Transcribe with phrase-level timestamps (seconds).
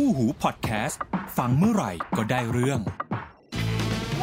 [0.00, 1.00] คู่หูพอดแคสต์
[1.38, 2.80] ฟังเมื่อไหร่ก็ได้เรื่อง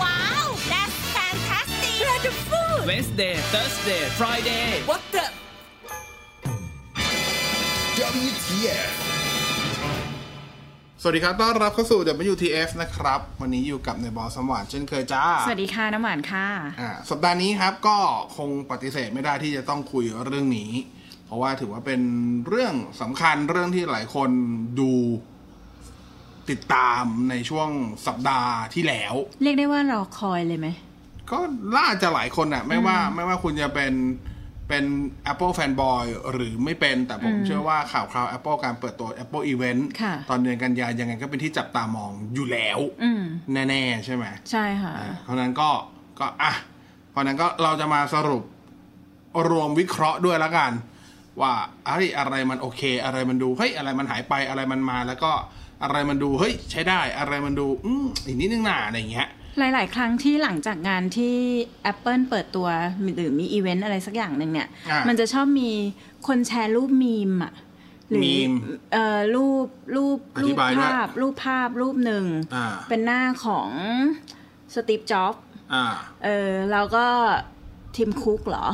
[0.01, 5.25] ว้าว that's fantastic wonderful Wednesday Thursday Friday what the
[8.23, 8.89] WTF
[11.02, 12.00] สวัสดีครับ ต้อนรับเข้าสู่
[12.32, 16.48] WTF นะครับ วันนี้อยู่กับในบอสมหวานเช่นเคยจ้า สวัสดีค่ะน้ำหวานค่ะ
[16.82, 17.98] อ่า สัปดาห์นี้ครับก็
[18.38, 20.71] คงปฏิเสธไม่ได้ที่จะต้องคุยเรื่องนี้
[21.26, 22.02] เพราะว่าถือว่าเป็น
[22.48, 24.30] เรื่องสำคัญเรื่องที่หลายคน
[24.82, 24.92] ดู
[26.49, 27.70] ติดตามในช่วง
[28.08, 29.13] สัปดาห์ที่แล้ว
[29.44, 30.68] เรียกได้ว่ารอคอยเลยไหม
[31.31, 31.40] ก็
[31.77, 33.94] น่าจะหลายคนอะไม่ว่าไม่ว่าคุณจะเป็น
[34.70, 34.85] เป็น
[35.31, 43.23] Apple Fanboy หรือไม่เป็นแต่ผมเชื่อว่าข่าวคราว Apple การเปิดตัว Apple Event ค่ะตอนเดือนกันยายังไงก็เป็นที่จับตามองอยู่แล้วอืม
[43.54, 45.70] แน่ ๆ ใช่ไหมใช่ค่ะอ่าเพราะฉะนั้นก็
[46.20, 46.54] ก็อะ
[47.12, 48.43] เพราะฉะนั้นก็เราจะมาสรุป
[49.49, 50.71] รวมวิเคราะห์ด้วยแล้วกัน
[51.41, 51.54] ว่า
[51.88, 55.32] อะไรอะไรมันโอเค อะไรมันดูเฮ้ยอะไรมันหายไปอะไรมันมาแล้วก็
[55.84, 61.35] อะไรมันดูเฮ้ยใช้ได้อะไรมันดูอืมอีกนิดนึงหนาอะไรอย่างเงี้ยหลาย ๆ ครั้งที่หลังจากงานที่
[61.91, 62.67] Apple เปิดตัว
[63.15, 65.72] หรือมีอีเวนต์อะไรสักอย่างหนึ่งเนี่ยอ่ามัมันจะชอบมี
[66.28, 67.53] คนแชร์รูปมีมอะ
[68.09, 68.51] หรืมีม
[68.94, 72.25] เอ่อรูปรูปอรูธิปบายด้วยภาพ รูปภาพรูปหนึ่ง
[72.56, 73.69] อ่าเป็นหน้าของ
[74.73, 75.35] สตีฟจ็อบ
[75.73, 75.85] อ่า
[76.23, 77.06] เออแล้วก็
[77.95, 78.67] ทีมคุกเหรอ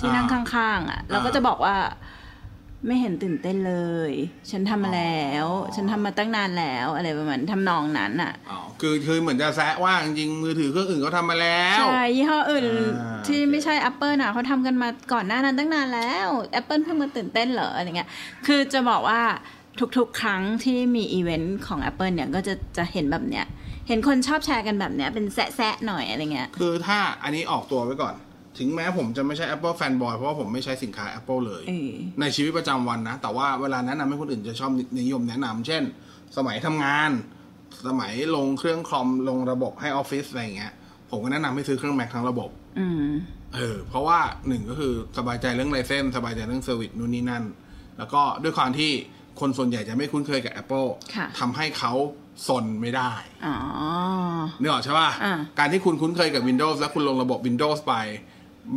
[0.00, 1.76] ที่นั่งอ่าข้าง ๆ อะ เราก็จะบอกว่า
[2.86, 3.76] ไม่เห็นตื่นเต้นเล
[4.10, 4.12] ย
[4.50, 12.64] ฉันทำมาแล้ว ฉันทำมาตั้งนานแล้ว อะไรประมาณทำนองนั้นอะอ๋อคือคือเหมือนจะแซะว่าจริงๆมือถือเครื่องอื่นเขาทำมาแล้วใช่ยี่ห้ออื่น
[13.00, 16.28] อ่าที่ไม่ใช่ Apple น่ะเขาทำกันมาก่อนหน้านั้นตั้งนานแล้ว
[16.60, 18.08] Apple เพิ่งมาตื่นเต้นเหรออะไรเงี้ย
[18.46, 19.20] คือจะบอกว่า
[19.96, 23.46] ทุกๆ ครั้งที่มีอีเวนต์ของ Apple เนี่ยก็จะจะเห็นแบบเนี้ย
[23.88, 28.14] เห็นคนชอบแชร์กันแบบเนี้ยเป็นแซะๆหน่อยอะไรเงี้ยคือถ้าอันนี้ออกตัวไว้ก่อน
[28.58, 35.82] ถึงแม้ผมจะไม่ใช่ Apple Fanboy เพราะว่าผมไม่ใช้สินค้า Apple เลยเออในชีวิตประจำวันนะ แต่ว่าเวลาแนะนำให้คนอื่นจะชอบนิยมแนะนำเช่น
[36.36, 37.10] สมัยทำงาน
[37.86, 40.72] สมัยลงเครื่องคอมลงระบบให้ออฟฟิศอะไรอย่างเงี้ย
[41.10, 43.10] ผมก็แนะนำให้ซื้อเครื่อง Mac ทั้งระบบอืม
[43.54, 44.18] เออ เพราะว่า
[44.48, 47.44] หนึ่งก็คือสบายใจเรื่อง license สบายใจเรื่อง service นู่นนี่นั่น
[47.98, 48.90] แล้วก็ด้วยความที่
[49.40, 51.92] คนส่วนใหญ่จะไม่คุ้นเคยกับ Apple ค่ะทำให้เขา
[52.48, 53.12] ซนไม่ได้
[53.46, 53.56] อ๋อ
[54.60, 57.94] นึกออกใช่ป่ะอ่าการที่คุณคุ้นเคยกับ Windows แล้วคุณลงระบบ Windows ไป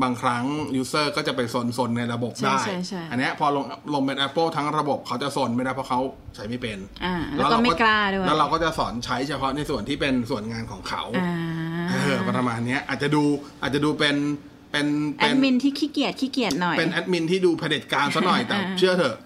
[0.02, 0.44] บางครั้ง
[0.82, 1.42] User ก็จะไป
[1.78, 6.00] ซนๆในระบบใช่ได้ใช่ใช่อันเนี้ยพอลงลงเป็น Apple ทั้งระบบเขาจะซนไม่ได้เพราะเขา
[6.36, 11.32] ใช้ไม่เป็นอ่าแล้วก็ไม่กล้าด้วย แล้วเราก็จะสอนใช้เฉพาะในส่วนที่เป็นส่วนงานของเขาอ่า
[11.92, 13.24] เออประมาณเนี้ยอาจจะดู
[13.62, 14.16] อาจจะดูเป็น
[14.72, 14.88] เป็น
[15.20, 19.18] แอเป็นดมินที่ขี้เกียจขี้เกียจหน่อย เป็นแอดมินที่ดูเผด็จการซะหน่อยแต่อ่าเชื่อเถอะ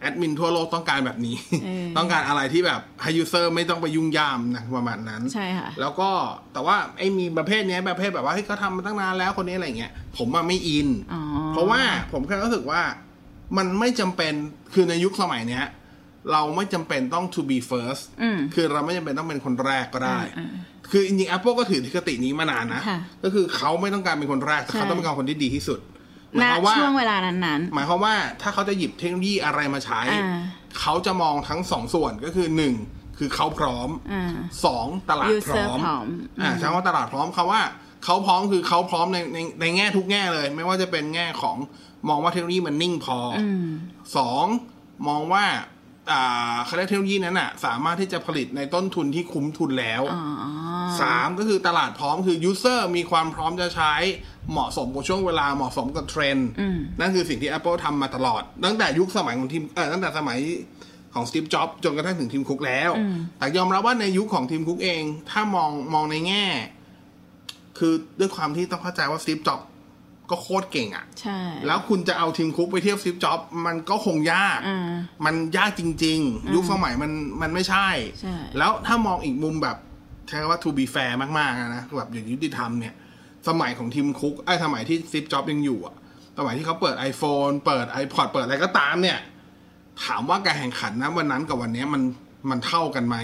[0.00, 6.10] แอดมินทั่วโลกต้องการแบบนี้เออต้องการอะไรที่แบบให้ user ไม่ต้องไปยุ่มย่ามนะประมาณนั้น ใช่ค่ะ แล้วก็
[6.52, 11.20] แต่ว่าไอ้มีประเภทเนี้ยประเภทแบบว่าเฮ้ยเขาทำมาตั้งนานแล้วคนนี้อะไรเงี้ย ผมอะไม่อินอ๋อ
[11.52, 11.80] เพราะว่า
[12.12, 12.82] ผมแค่รู้สึกว่า
[13.56, 14.32] มันไม่จำเป็น
[14.74, 15.66] คือในยุคสมัยเนี้ย
[16.32, 20.50] เราไม่จำเป็นต้อง to be first อืมคือเราไม่จำเป็นต้องเป็นคนแรกก็ได้อ่า
[20.90, 25.78] คือจริงๆ Apple ก็ถือคตินี้มานานนะค่ะก็คือเขาไม่ต้องการเป็นคนแรกแต่ใช่เขาต้องเป็นคนที่ดีที่สุด
[26.38, 30.40] หณมายความว่าช่วงเวลานั้นหมายความว่าถ้าเขาจะหยิบเทคโนโลยีอะไรมาใช้อ่า
[30.80, 32.74] เขาจะมองทั้งสองส่วนก็คือหนึ่ง
[33.18, 34.24] คือเขาพร้อมอ่า
[34.64, 36.06] สองตลาด User พร้อมพร้อม
[36.40, 37.62] อ่าอืมใช้คำว่าตลาดพร้อมเขาว่า
[38.04, 41.56] เขาพร้อมคือเขาพร้อมในในในแง่ทุกแง่เลย ไม่ว่าจะเป็นแง่ของ
[42.08, 43.66] มองว่าเทคโนโลยีมันนิ่งพอออืม
[44.16, 44.44] สอง
[45.08, 45.60] มองว่าอ่า
[46.64, 50.22] เขาเรียกเทคโนโลยีนั้นอะ สามารถที่จะผลิตในต้นทุนที่คุ้มทุนแล้วอ๋อ
[51.00, 53.92] สามก็คือตลาดพร้อมคือ user มีความพร้อมจะใช้
[54.50, 60.38] เหมาะสมกับช่วงเวลาเหมาะสมกับเทรนด์อืมนั่นคือสิ่งที่ Apple ทำมาตลอด ตั้งแต่ยุคสมัยของทีมเออตั้งแต่สมัย
[61.14, 62.90] ของสตีฟจ็อบจนกระทั่งถึงทีมคุกแล้ว
[63.38, 66.46] แต่ยอมรับว่าในยุคของทีมคุกเอง ถ้ามองมองในแง่
[67.78, 69.60] คือด้วยความที่ต้องเข้าใจว่าสตีฟจ็อบ
[70.30, 74.90] ก็โคตรเก่งอะ่ะ ใช่ แล้วคุณจะเอาทีมคุกไปเทียบสตีฟจ็อบมันก็คงยากอ่า
[75.24, 77.88] มันยากจริง ๆ ยุคสมัยมันมันไม่ใช่
[78.20, 79.76] ใช่ แล้วถ้ามองอีกมุมแบบ
[80.28, 82.94] ใช้คำว่า to be fair มากๆอะนะแบบอย่างยุติธรรมเนี่ย
[83.48, 85.94] สมัยของทีมคุกไอ้สมัยที่ซิปจ็อบยังอยู่อะ
[86.38, 89.18] สมัยที่เขาเปิด iPhone เปิด iPod เปิดอะไรก็ตามเนี่ย
[90.04, 92.02] ถามว่าการแข่งขันนะวันนั้นกับวันเนี้ยมัน
[92.50, 93.16] มันเท่ากันไหม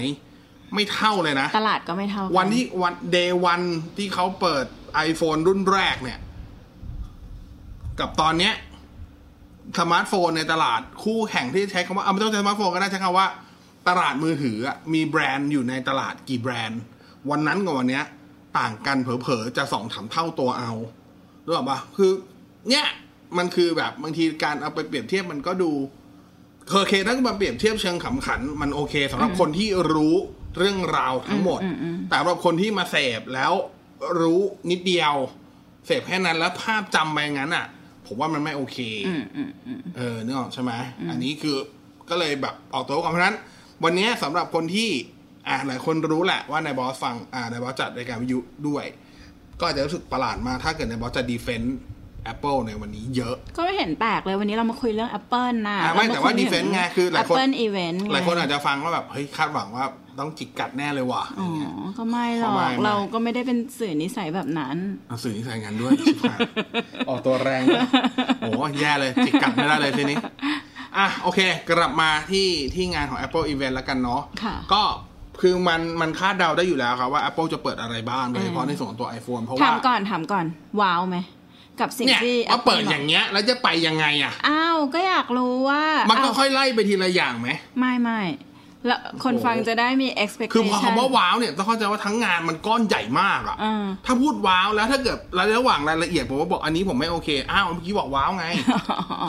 [0.73, 3.61] ไม่เท่าเลยนะ ตลาดก็ไม่เท่ากัวันที่วันเดย์วัน
[3.97, 4.65] ที่เขาเปิด
[5.09, 6.19] iPhone รุ่นแรกเนี่ย
[7.99, 8.53] กับตอนเนี้ย
[9.79, 13.27] สมาร์ทโฟนในตลาดคู่แข่งที่ใช้คำว่าเอาไม่ต้องใช้สมาร์ทโฟนก็ได้ใช้คำว่า
[13.87, 16.81] ตลาดมือถืออะมีแบรนด์อยู่ในตลาดกี่แบรนด์
[17.29, 18.05] วันนั้นกับวันเนี้ย
[18.57, 20.71] ต่างกันเผลอๆจะสองสามเท่าตัวเอา
[21.45, 22.11] รู้ป่ะคือ
[22.69, 22.87] เนี่ย
[23.37, 25.71] มันคือแบบบางทีการเอาไปเปรียบเทียบมันก็ดู
[26.69, 30.15] โอเคถ้ามาเปรียบเทียบเชิงขำขัน มันโอเคสำหรับคนที่รู้
[30.57, 31.59] เรื่องราวทั้งหมด
[32.09, 33.53] แต่สำหรับคนที่มาเสพแล้ว
[34.19, 34.39] รู้
[34.69, 35.13] นิดเดียว
[35.85, 37.65] เสพแค่นั้นแล้วภาพจำไปงั้นอะ
[38.07, 38.77] ผมว่ามันไม่โอเค
[39.07, 40.71] อืมอืมอืมเออนึกออกใช่ไหม
[41.09, 41.55] อันนี้คือ
[42.09, 43.37] ก็เลยแบบออกตัวก่อนเพราะฉะนั้น
[43.83, 44.89] วันนี้สำหรับคนที่
[45.47, 48.85] อ่าหลายคนรู้แหละว่านายบอสฟังอ่านายบอสจัดรายการวิทยุด้วย
[49.59, 51.77] ก็อาจจะรู้สึกประหลาดมากถ้าเกิดนายบอสจะดีเฟนต์
[52.33, 59.85] Apple ในวันนี้เยอะ ก็ไม่เห็นแปลกเลยวันนี้เรามาคุยเรื่อง Apple นะอะไม่เรแต่ว่าคุย defense ไงคือหลายคน Apple Event ไงหลายคนอาจจะฟังว่าแบบเฮ้ยคาดหวังว่า
[60.19, 61.49] ต้องจิกกัดแน่เลยว่ะอ๋อ
[61.97, 64.77] ก็ไม่หรอไม่กไม่เราก็ไม่ได้เป็นสื่อนิสัยแบบนั้น
[65.07, 66.39] เอาสื่อนิสัยงานด้วยชิบหาย
[67.09, 67.87] ออกตัวแรงด้วย
[68.39, 70.17] โอ้แย่เลยจิกกัดไม่ได้เลยทีนี้
[70.97, 71.39] อะโอเค
[71.69, 74.83] กลับมาที่ที่งานของ Apple Event แล้วกันเนาะค่ะก็
[75.41, 80.45] คือมันมันคาดเดาได้อยู่แล้วครับว่า Apple จะเปิดอะไรบ้างโดยเฉพาะในส่วนของตัว iPhone เพราะถาว่ามก่อนถามก่อน
[80.81, 81.17] ว้าวไหม
[81.81, 88.21] กับสิ่งเนี่ยที่ว่าเปิด Apple อย่างเงี้ย แล้วจะไปยังไงอะอ้าวก็อยากรู้ว่า มันก็อ้าวค่อยไล่ไปทีละอย่างไหมไม่ไม่
[88.87, 95.17] แล้วคนโอ้โหฟังจะได้มีคือ expectation พอคำว่าว้าวเนี่ยต้องเข้าใจว่าทั้งงานมันก้อนใหญ่มากอะอ่าถ้าพูดว้าวแล้วถ้าเกิด
[95.57, 98.45] ระหว่างรายละเอียดผมว่าบอกอันนี้ผมไม่โอเค อ้าวเมื่อกี้บอกว้าวไง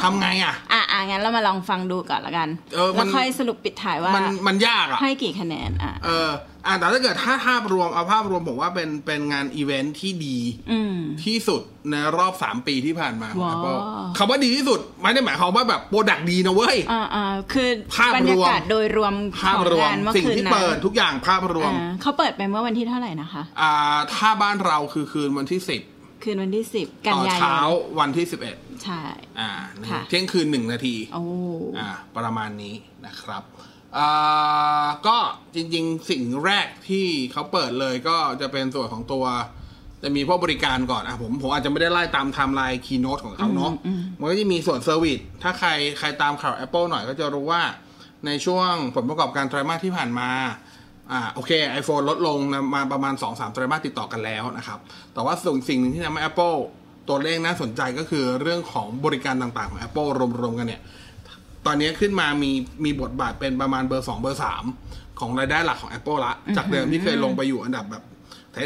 [0.03, 6.29] ทำไงอะอะอะงั้นเรามาลองฟังดูก่อนละกัน เออมันแล้วค่อยสรุปปิดท้ายว่า มันมันยากอะให้กี่คะแนนอะเออ
[6.69, 10.39] อ่าแต่ถ้าเกิดถ้าภาพรวมเอาภาพรวมผมว่าเป็นเป็นงานอีเวนท์ที่ดี
[10.73, 13.81] อืมที่สุดในรอบ3ปีที่ผ่านมาของว้าว Apple
[14.19, 25.61] คำว่าดีที่สุดไม่ได้หมายความว่าแบบโปรดักดีนะเว้ยอ่าอ่าคือภาพบรรรยาวมกาศโดยรวมภาพของรวมงานเมื่อสิ่งคืนที่นั้นเปิดทุกอย่างภาพรวมอ่าเขาเปิดไปเมื่อวันที่เท่าไหร่นะคะอ่าถ้าบ้านเราคือคืนวันที่
[25.93, 27.57] 10คืนวันที่สิบกันต่อยายนเช้า
[27.99, 29.03] วันที่11ใช่
[29.41, 29.51] อ่า
[29.89, 31.23] ค่ะเที่ยงคืนหนึ่งนาทีโอ้
[31.79, 32.75] อ่าประมาณนี้
[33.07, 33.67] นะครับอ่า
[35.07, 35.17] ก็
[35.55, 39.25] จริงๆ สิ่งแรกที่เขาเปิดเลยก็จะเป็นส่วนของตัว
[40.03, 43.73] จะมีพวกบริการก่อนอะผมผมอาจจะไม่ได้ไล่ตาม timeline keynote ของเขาเนาะ
[44.19, 47.63] มันก็จะมีส่วน service ถ้าใครใครตามข่าว Apple หน่อยก็จะรู้ว่า
[48.27, 50.29] ในช่วงผลประกอบการไตรมาสที่ผ่านมา
[51.13, 51.51] อ่าโอเค
[51.81, 54.79] iPhone ลดลงนะมาประมาณ 2-3ไตรมาสติดต่อกันแล้วนะครับ
[55.15, 56.57] แต่ว่าสิ่งสิ่งหนึ่งที่ทำให้ Apple
[57.09, 60.09] ตัวเลขน่าสนใจก็คือเรื่องของบริการต่างๆของ Apple
[60.41, 60.83] รวมๆกันเนี่ย
[61.67, 62.51] ตอนนี้ขึ้นมามี
[62.85, 64.41] มีบทบาทเป็นประมาณเบอร์2เบอร์
[64.81, 68.03] 3ของรายได้หลักของ Apple ละ จากเดิมที่เคยลงไปอยู่อันดับแบบ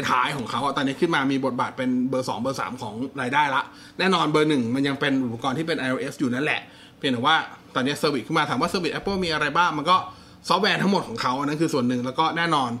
[0.09, 3.61] ท้ายๆของเขาอะตอนนี้ขึ้นมามีบทบาทเป็นเบอร์2เบอร์3ของรายได้ละ
[3.99, 6.61] แน่นอนเบอร์หนึ่งมันยังเป็นอุปกรณ์ที่เป็น iOS อยู่นั่นแหละ
[6.97, 7.35] เพียงแต่ว่า
[7.75, 9.97] ตอนนี้ service ขึ้นมาถามว่า service Apple มีอะไรบ้าง มันก็
[10.47, 12.71] ซอฟต์แวร์ทั้งหมดของเขาอันนั้นคือส่วนหนึ่งแล้วก็แน่นอน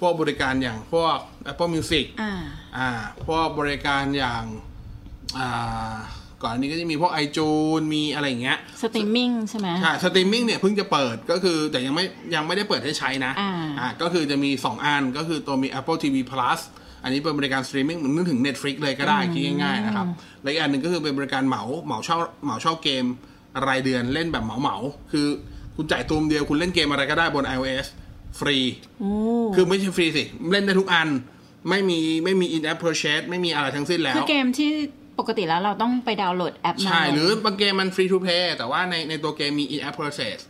[0.00, 1.16] พวกบริการอย่างพวก
[1.50, 2.32] Apple Music อ่า
[2.78, 2.90] อ่า
[3.26, 4.44] พวกบริการอย่าง
[5.38, 5.96] อ่า
[6.42, 12.04] ก่อนอันนี้ก็จะมีพวก iTunes มีอะไรอย่างเงี้ยสตรีมมิ่งใช่ไหมใช่สตรีมมิ่งเนี่ยเพิ่งจะเปิดก็คือแต่ยังไม่
[12.34, 13.32] ยังไม่ได้เปิดให้ใช้นะ
[13.80, 16.60] อ่าก็คือจะมี 2 อันก็คือตัวมี Apple TV Plus
[17.02, 20.06] อันนี้เป็นบริการสตรีมมิ่งเหมือนนึกถึง Netflix เลยก็ได้คิดง่ายๆนะครับ
[20.42, 23.04] และอีกอันหนึ่งก็คือเป็นบริการเหมาเหมาเช่าเหมาเช่าเกม
[23.68, 25.26] รายเดือนเล่นแบบเหมาเหมาๆคือ
[25.76, 27.86] คุณจ่ายตูมเดียวคุณเล่นเกมอะไรก็ได้บน iOS
[28.38, 28.58] ฟรี
[29.00, 29.10] โอ้
[29.54, 31.08] คือไม่ใช่ฟรีสิ เล่นได้ทุกอัน
[31.68, 34.70] ไม่มีไม่มี in app purchase ไม่มีอะไรทั้งสิ้นแล้ว คือเกมที่
[35.20, 40.42] ปกติแล้วเราต้องไปดาวน์โหลดแอปมา ใช่ หรือบางเกมมัน free to play แต่ว่าในในตัวเกมมี in app purchase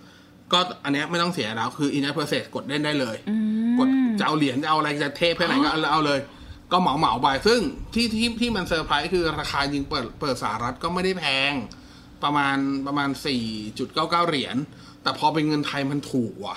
[0.52, 3.16] ก็อันเนี้ยไม่ต้องเสียแล้วคือ in app purchase กดเล่นได้เลย
[3.78, 3.88] กด
[4.18, 6.20] จะเอาเหรียญจะเอาอะไรจะเทพแค่ไหนก็เอาเอาเลย
[6.72, 7.60] ก็เหมาเหมาไป ซึ่ง
[7.94, 11.52] ที่ที่ที่มันเซอร์ไพรส์คือราคายิงเปิดเปิดสหรัฐก็ไม่ได้แพง
[12.24, 12.56] ประมาณ
[12.86, 13.08] ประมาณ
[13.54, 14.56] 4.99 เหรียญ
[15.02, 16.56] แต่พอเป็นเงินไทยมันถูกว่ะ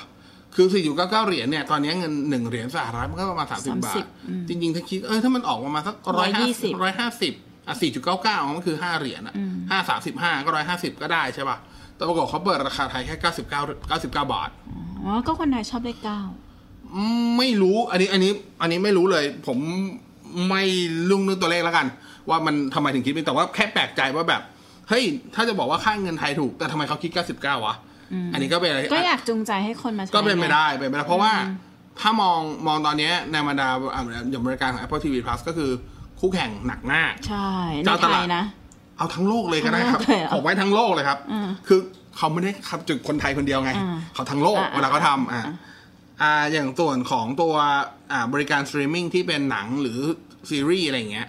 [0.56, 0.68] คือ
[0.98, 4.06] 4.99เหรียญเนี่ย ตอนนี้เงินหนึ่งเหรียญสหรัฐมันก็ประมาณ30บาท
[4.48, 7.34] จริง ๆ ถ้าคิด เออถ้ามันออกประมาณสักร้อยห้าสิบร้อยห้าสิบ
[7.68, 7.76] อะ
[8.16, 9.36] 4.99มันคือ5เหรียญอะ
[9.70, 11.58] ห้าสามสิบห้าก็ร้อยห้าสิบก็ได้ใช่ป่ะ
[11.96, 14.50] แต่ปรากฏเขาเปิดราคาไทยแค่99 99บาท
[15.04, 16.22] อ๋อ ก็คนไทยชอบเลขเก้า
[16.96, 19.58] อืมไม่รู้ อันนี้ อันนี้ อันนี้ไม่รู้เลย ผม
[20.50, 20.64] ไม่
[21.10, 21.88] ลุ่งเรื่องตัวเลขแล้วกัน
[22.30, 24.42] ว่ามันทำไมถึงคิดเป็นแต่ว่าแค่แปลกใจว่าแบบ
[24.90, 25.04] เฮ้ย
[25.36, 27.76] ถ้าจะบอกว่าค่าเงินไทยถูก แต่ทำไมเขาคิด99วะ
[28.34, 31.34] อันนี้ก็เป็นอะไร ก็อยากจูงใจให้คนมาใช้ก็เป็นไปได้เป็นไปได้เพราะว่า
[32.02, 35.72] ถ้ามองมองตอนเนี้ยในบรรดาอ่าอย่างบริการของ Apple TV Plus ก็คือ
[36.26, 37.50] คู่แข่งหนักมาก ใช่
[37.82, 38.44] ในเจ้าตไทลาดยนะ
[38.98, 41.80] เอาทั้งโลกเลยก็ได้ครับทั้งโลกเลยเหรอผมให้ทั้งโลกเลยครับอืมคือ
[42.18, 45.42] เขาไม่ได้ขับจุดคนไทยคนเดียวไงอ่าเขาทั้งโลกอ่าเวลาเขาทำอ่า
[46.22, 47.54] อ่าอย่างส่วนของตัว
[48.12, 50.00] อ่าบริการสตรีมมิ่งที่เป็นหนังหรือ
[50.50, 51.28] ซีรีส์อะไรอย่างเงี้ย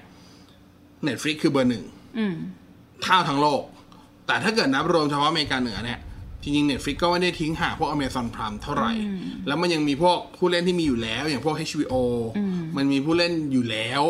[1.07, 1.85] Netflix คือเบอร์หนึ่ง
[2.19, 2.35] อืม
[3.03, 3.63] เท่าทั้งโลก
[4.27, 6.01] แต่ถ้าเกิดนับรวมเฉพาะอเมริกาเหนือเนี่ย
[6.43, 8.93] จริงๆ Netflix ก็ไม่ได้ทิ้งห่างพวก Amazon Prime เท่าไหร่
[9.47, 11.95] แล้วมันยังมีพวกผู้เล่นที่มีอยู่แล้ว อย่างพวก HBO
[12.77, 14.03] มันมีผู้เล่นอยู่แล้ว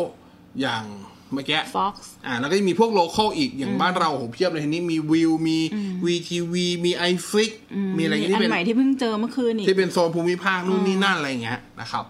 [0.60, 0.84] อย่าง
[1.32, 1.94] เมื่อกี้ Fox
[2.26, 5.58] อ่าแล้วก็จะมีพวกโลเคอลอีกอย่างบ้านเราโหเพียบเลยทีนี้มีวิวมี
[6.06, 7.50] VTV มี iFlix
[7.96, 12.04] มีอะไรอย่างอัเงี้ยที่เป็นนใหม่ที่เพิ่งเจอเมื่อคืนอีกที่เป็นโซนภูมิภาคนู่นนี่นั่นอะไรอย่างเงี้ยนะครับ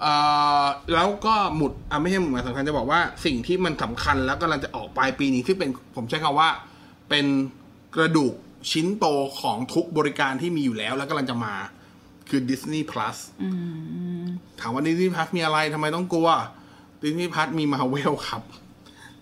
[0.00, 0.14] เอ่
[0.62, 0.64] อ
[0.94, 6.48] แล้วก็หมุดอะไม่ใช่หมุดหมายสำคัญจะบอกว่าสิ่งที่มันสำคัญแล้วกำลังจะออกปลายปีนี้ที่เป็นผมใช้คำว่า
[7.08, 7.26] เป็น
[7.96, 8.34] กระดูก
[8.70, 9.06] ชิ้นโต
[9.40, 11.54] ของทุกบริการที่มีอยู่แล้ว แล้วกำลังจะมา
[12.28, 13.16] คือ Disney Plus
[14.60, 16.28] ถามว่า Disney Plus มีอะไรทำไมต้องกลัว
[17.02, 18.42] Disney Plus มีมาเวลครับ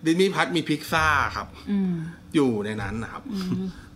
[0.05, 1.47] Disney Plus มีพิกซ่าครับ
[2.35, 3.23] อยู่ในนั้นนะครับ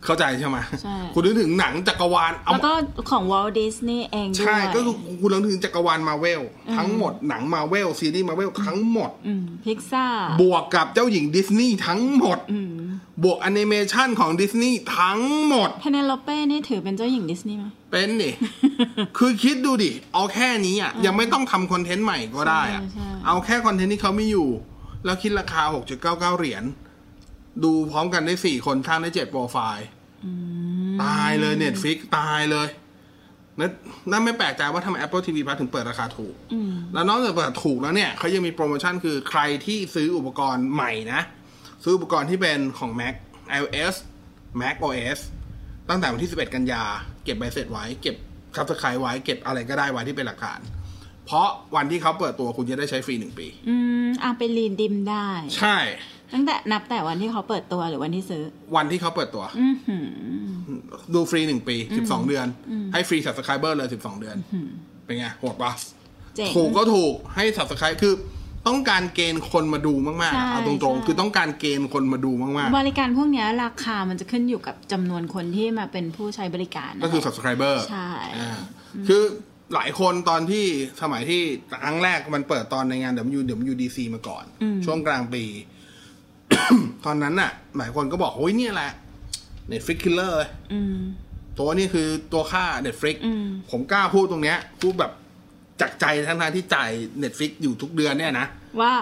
[0.06, 2.74] เข้าใจใช่ไหมใช่คุณนึกถึงหนังจักรวาลเอาแล้วก็
[3.10, 6.42] ของ Walt Disney เองด้วยใช่ ก็คือคุณนึกถึงจักรวาลมาเวล
[6.78, 10.06] ทั้งหมดหนังมาเวลซีรีส์มาเวลทั้งหมดอืมพิกซ่า
[10.42, 12.72] บบวกกับเจ้าหญิงดิสนีย์ทั้งหมดอืม
[13.24, 18.32] บวกแอนิเมชันของดิสนีย์ทั้งหมดเพเนโลเป้นี่ถือเป็นเจ้าหญิงดิสนีย์ไหมเป็นดิ
[19.18, 24.50] คือคิดดูดิ เอาแค่นี้อะ ยังไม่ต้องทำคอนเทนต์ใหม่ก็ได้อะใช่ใช่เอาแค่คอนเทนต์ที่เขามีอยู่
[25.06, 25.62] แล้วคิดราคา
[26.02, 26.64] 6.99 เหรียญ
[27.64, 29.88] ดูพร้อมกันได้ 4 คนสร้างได้ 7 โปรไฟล์
[31.04, 32.68] ตายเลย Netflix ตายเลย
[33.60, 33.72] นั่น
[34.12, 41.22] นั่นไม่แปลกใจว่าทำไม Apple TV Plus ถึงเปิดราคาถูกอืมแล้วนอกจากเปิดถูกแล้วเนี่ยเขายังมีโปรโมชั่นคือใครที่ซื้ออุปกรณ์ใหม่นะ
[41.88, 43.16] ซื้ออุปกรณ์ที่เป็นของ Mac
[43.58, 43.96] iOS
[44.62, 45.20] Mac OS
[45.90, 46.84] ตั้งแต่วันที่ 11 กันยา
[47.24, 48.16] เก็บใบเสร็จไว้ เก็บ
[48.56, 50.60] subscribe ไว้ เก็บอะไรก็ได้ไว้ที่เป็นหลักฐาน
[51.26, 53.76] เพราะวันที่เขาเปิดตัวคุณจะได้ใช้ฟรีหนึ่งปี อื
[54.06, 55.78] มอะไป redeem ได้ ใช่
[56.34, 58.44] ตั้งแต่นับแต่วันที่เขาเปิดตัวหรือวันที่ซื้อ
[58.76, 60.08] วันที่เขาเปิดตัว อือหือ
[61.14, 62.48] ดูฟรีหนึ่งปี12เดือน
[62.94, 64.38] ให้ฟรี subscriber เลย12เดือน
[65.06, 65.72] เป็นไงโหดปะ
[66.36, 68.14] เจ๋งถูกก็ถูกให้ subscribe คือ
[68.68, 78.58] ต้องการเกณฑ์คนมาดูมากใช่ๆเอาตรงใช่ๆคือต้องการเกณฑ์คนมาดูมากบริการพวกเนี้ยราคามันจะขึ้นอยู่กับจำนวนคนที่มาเป็นผู้ใช้บริการๆก็คือ subscriber ใช่อ่า
[79.08, 79.24] คือ
[79.74, 80.66] หลายคนตอนที่
[81.02, 81.42] สมัยที่
[81.84, 84.46] ครั้งแรกมันเปิดตอนในงาน WWDC มาก่อน
[84.86, 85.44] ช่วงกลางปี
[87.06, 88.92] ตอนนั้นน่ะ หลายคนก็บอกโอ้ยเนี่ยแหละ
[89.72, 90.98] Netflix killer เลยอืม
[91.58, 95.12] ตัวนี้คือตัวค่า Netflix อืมผมกล้าพูดตรงเนี้ยพูดแบบ
[95.82, 96.90] จากใจทั้งๆที่จ่าย
[97.24, 98.48] Netflix อยู่ทุกเดือนเนี่ยนะ
[98.82, 98.94] ว่า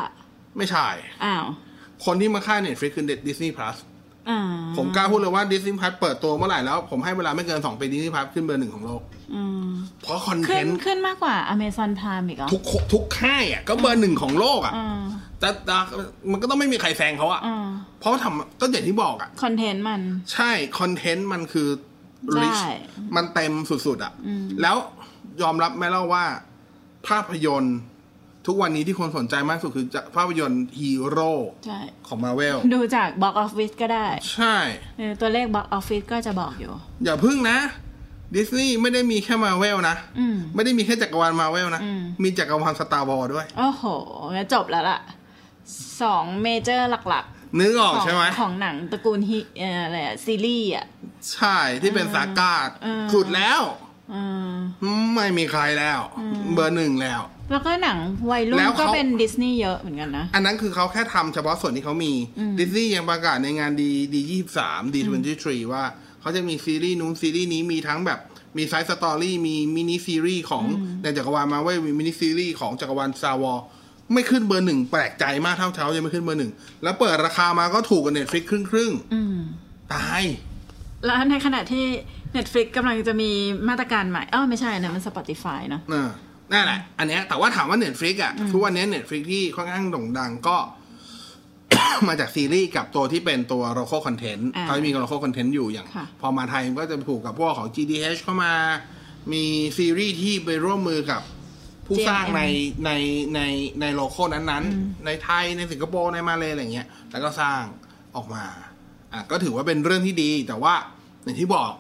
[0.58, 0.88] ไม่ใช่
[1.26, 1.46] อ้าว
[2.06, 3.78] คนที่มาค่า Netflix คือ Disney Plus
[4.30, 4.42] อ่า
[4.78, 9.02] ผมกล้าพูดเลยว่า Disney Plus เปิดตัวเมื่อไหร่แล้ว ผมให้เวลาไม่เกิน2ปี Disney Plus ขึ้นเบอร์หนึ่งของโลก
[9.34, 9.68] อืม
[10.02, 12.62] เพราะคอนเทขึ้นนต์ขึขึ้นมากกว่า Amazon Prime อีกเหรอทุก
[12.94, 15.04] ทุกค่ายอะก็เบอร์หนึ่งของโลกอะอ่า
[15.40, 15.76] แต่แต่
[16.32, 17.68] มันก็ต้องไม่มีใครแซงเขาอะอ่า
[18.00, 20.02] เพราะว่าทำก็อย่างที่บอกอะคอนเทนต์มัน
[20.34, 21.68] ใช่คอนเทนต์มันคือ
[22.36, 22.62] ได้ rich
[23.16, 24.76] มันเต็มสุดๆอะอืมแล้ว
[25.42, 26.26] ยอมรับไหมเล่าว่า
[27.08, 27.78] ภาพยนตร์
[28.48, 31.32] ทุกวันนี้ที่คนสนใจมากสุดคือจะภาพยนตร์ฮีโร่
[31.66, 34.56] ใช่ของมาเวล ดดูจาก Box Office ก็ได้ ใช่
[34.98, 37.58] เออตัวเลข Box Office ก็จะบอกอยู่ อย่าพึ่งนะ
[38.36, 43.84] ดิสนีย์ไม่ได้มีแค่มาเวลนะอืมไม่ได้มีแค่จักรวาลมาเวลนะอืมมีจักรวาล Star Wars ด้วย โอ้โห
[44.34, 45.00] งั้นจบแล้วล่ะ
[46.02, 47.26] สอง major หลัก
[47.60, 50.86] นึกออกๆของใช่ไหมของหนังตระกูลฮิเอ่ออะไรอะซีรีส์อะ
[51.34, 53.83] ใช่ที่เป็น saga เออสุดแล้วอืม
[55.14, 56.00] ไม่มีใครแล้ว
[56.54, 57.98] เบอร์หนึ่งแล้ว แล้วก็หนัง
[58.32, 62.14] วัยรุ่นแล้วเขาก็เป็นดิสนีย์เยอะเหมือนกันนะ อันนั้นคือเขาแค่ทำเฉพาะส่วนที่เขามี
[62.60, 65.84] ดิสนีย์ยังประกาศในงาน D D ยี่สาม D twenty-three ว่า
[66.22, 68.20] เขาจะมีซีรีส์นู้นซีรีส์นี้มีทั้งแบบ
[68.58, 70.64] มี side story มีมินิซีรีส์ของ
[71.04, 73.54] ในจักรวาลมาเว้ยมีมินิซีรีส์ของจักรวาลซาวอ
[74.14, 76.52] ไม่ขึ้นเบอร์หนึ่งแปลกใจมากเท่าเช้ายังไม่ขึ้นเบอร์หนึ่ง
[76.84, 79.38] แล้วเปิดราคามาก็ถูกกว่า Netflix ครึ่งครึ่งๆอืม
[79.94, 80.24] ตาย
[81.06, 81.86] แล้วในขณะที่
[82.38, 83.32] Netflix กำลังจะมี
[83.70, 86.10] มาตรการใหม่เอ้าไม่ใช่นะมัน Spotify เนอะเออ
[86.52, 90.58] นั่นแหละ อันเนี้ยแต่ว่าถามว่า Netflix อะทุกวันนี้ Netflix ที่ค่อนข้างโด่งดังก็
[92.08, 98.54] มาจากซีรีส์กับตัวที่เป็นตัว local content อ่าเขาจะมี local content อยู่อย่างค่ะพอมาไทยมันก็จะผูกกับพวกของ GDH เข้ามา
[99.34, 99.44] มี
[99.78, 101.22] ซีรีส์ที่ไปร่วมมือกับ
[101.88, 102.42] ผู้สร้างใน
[102.86, 102.92] ใน
[103.36, 103.42] ใน
[103.82, 107.62] ในโลโก้นั้นๆ ในไทยในสิงคโปร์ในมาเลอะไรเงี้ย แล้วก็สร้าง
[108.16, 108.44] ออกมา
[109.14, 110.74] อะก็ถือว่าเป็นเรื่องที่ดี แต่ว่า
[111.24, 111.72] อย่างที่บอก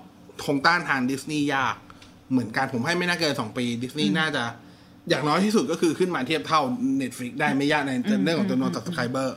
[0.45, 1.75] คงต้านทานดิสนีย์ยาก
[2.31, 4.43] เหมือนกันผมให้ไม่น่าเกินสองปีดิสนีย์น่าจะ
[5.09, 6.61] อย่างน้อยที่สุดก็คือขึ้นมาเทียบเท่า
[7.01, 7.91] Netflix ได้ไม่ยากใน
[8.23, 9.29] เรื่องของจำนวน subscriber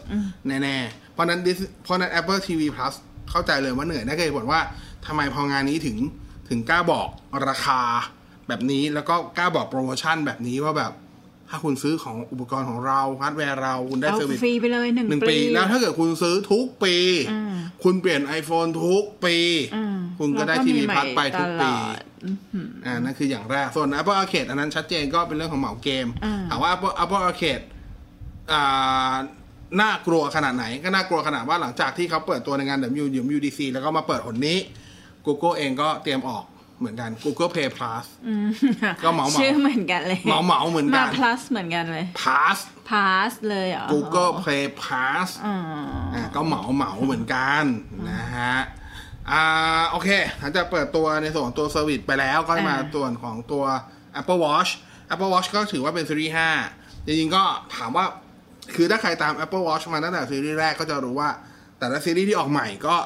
[0.63, 2.95] แน่ๆ เพราะนั้น Dis- เพราะนั้น Apple TV Plus
[3.31, 4.61] เข้าใจเลยว่าเหนื่อยน่าเกิดผลว่า
[5.07, 5.97] ทำไมพองานนี้ถึง
[6.49, 7.09] ถึงกล้าบอก
[7.49, 7.81] ราคา
[8.49, 10.93] แบบนี้แล้วก็กล้าบอกโปรโมชั่นแบบนี้ว่าแบบ
[11.51, 16.95] ถ้าคุณซื้อของอุปกรณ์ของเราฮาร์ดแวร์เราคุณได้เอา service ฟรีไปเลยหนึ่งหนึ่งปีปี แล้วถ้าเกิดคุณซื้อทุกปี
[17.33, 19.37] อืมคุณเปลี่ยน iPhone ทุกปี
[19.77, 27.65] อืมคุณก็ได้แล้วทีวีใหม่พัดไปทุกปีตลอดอื้อหืออ่านั่นคืออย่างแรก ส่วน Apple Arcade อันนั้นชัดเจนก็เป็นเรื่องของเหมาเกมอ่าถามว่า Apple Apple Arcade
[28.53, 29.15] อ่า
[29.81, 34.59] น่ากลัวขนาดไหนก็น่ากลัวขนาดว่าหลังจากที่เขาเปิดตัวในงาน WWDC แล้วก็มาเปิดหนนี้
[35.27, 36.45] Google เองก็เตรียมออก
[36.79, 38.47] เหมือนกัน Google Play Plus อืม
[39.05, 42.59] ก็เหมาๆชื่อเหมือนกันเลยเหมาเหมาๆเหมือนกัมาน plus เหมือนกันเลย Pass
[42.91, 45.57] pass เลยเหรอ Google Play Pass อ๋อ
[46.15, 47.65] อ่าก็เหมาเหมาเหมือนกัน
[48.11, 48.57] นะฮะ
[49.31, 53.65] อ่าโอเคหลังจากเปิดตัวในส่วนของตัวเซอร์วิสไปแล้วก็มาอ่าส่วนของตัว
[54.21, 54.71] Apple Watch
[55.13, 56.35] Apple Watch ก็ถือว่าเป็นซีรีส์
[56.71, 57.43] 5จริงๆก็
[57.77, 58.05] ถามว่า
[58.75, 61.31] คือถ้าใครตาม Apple Watch มาตั้งแต่ซีรีส์แรกก็จะรู้ว่า
[61.79, 62.97] แต่ละซีรีส์ที่ออกใหม่ก็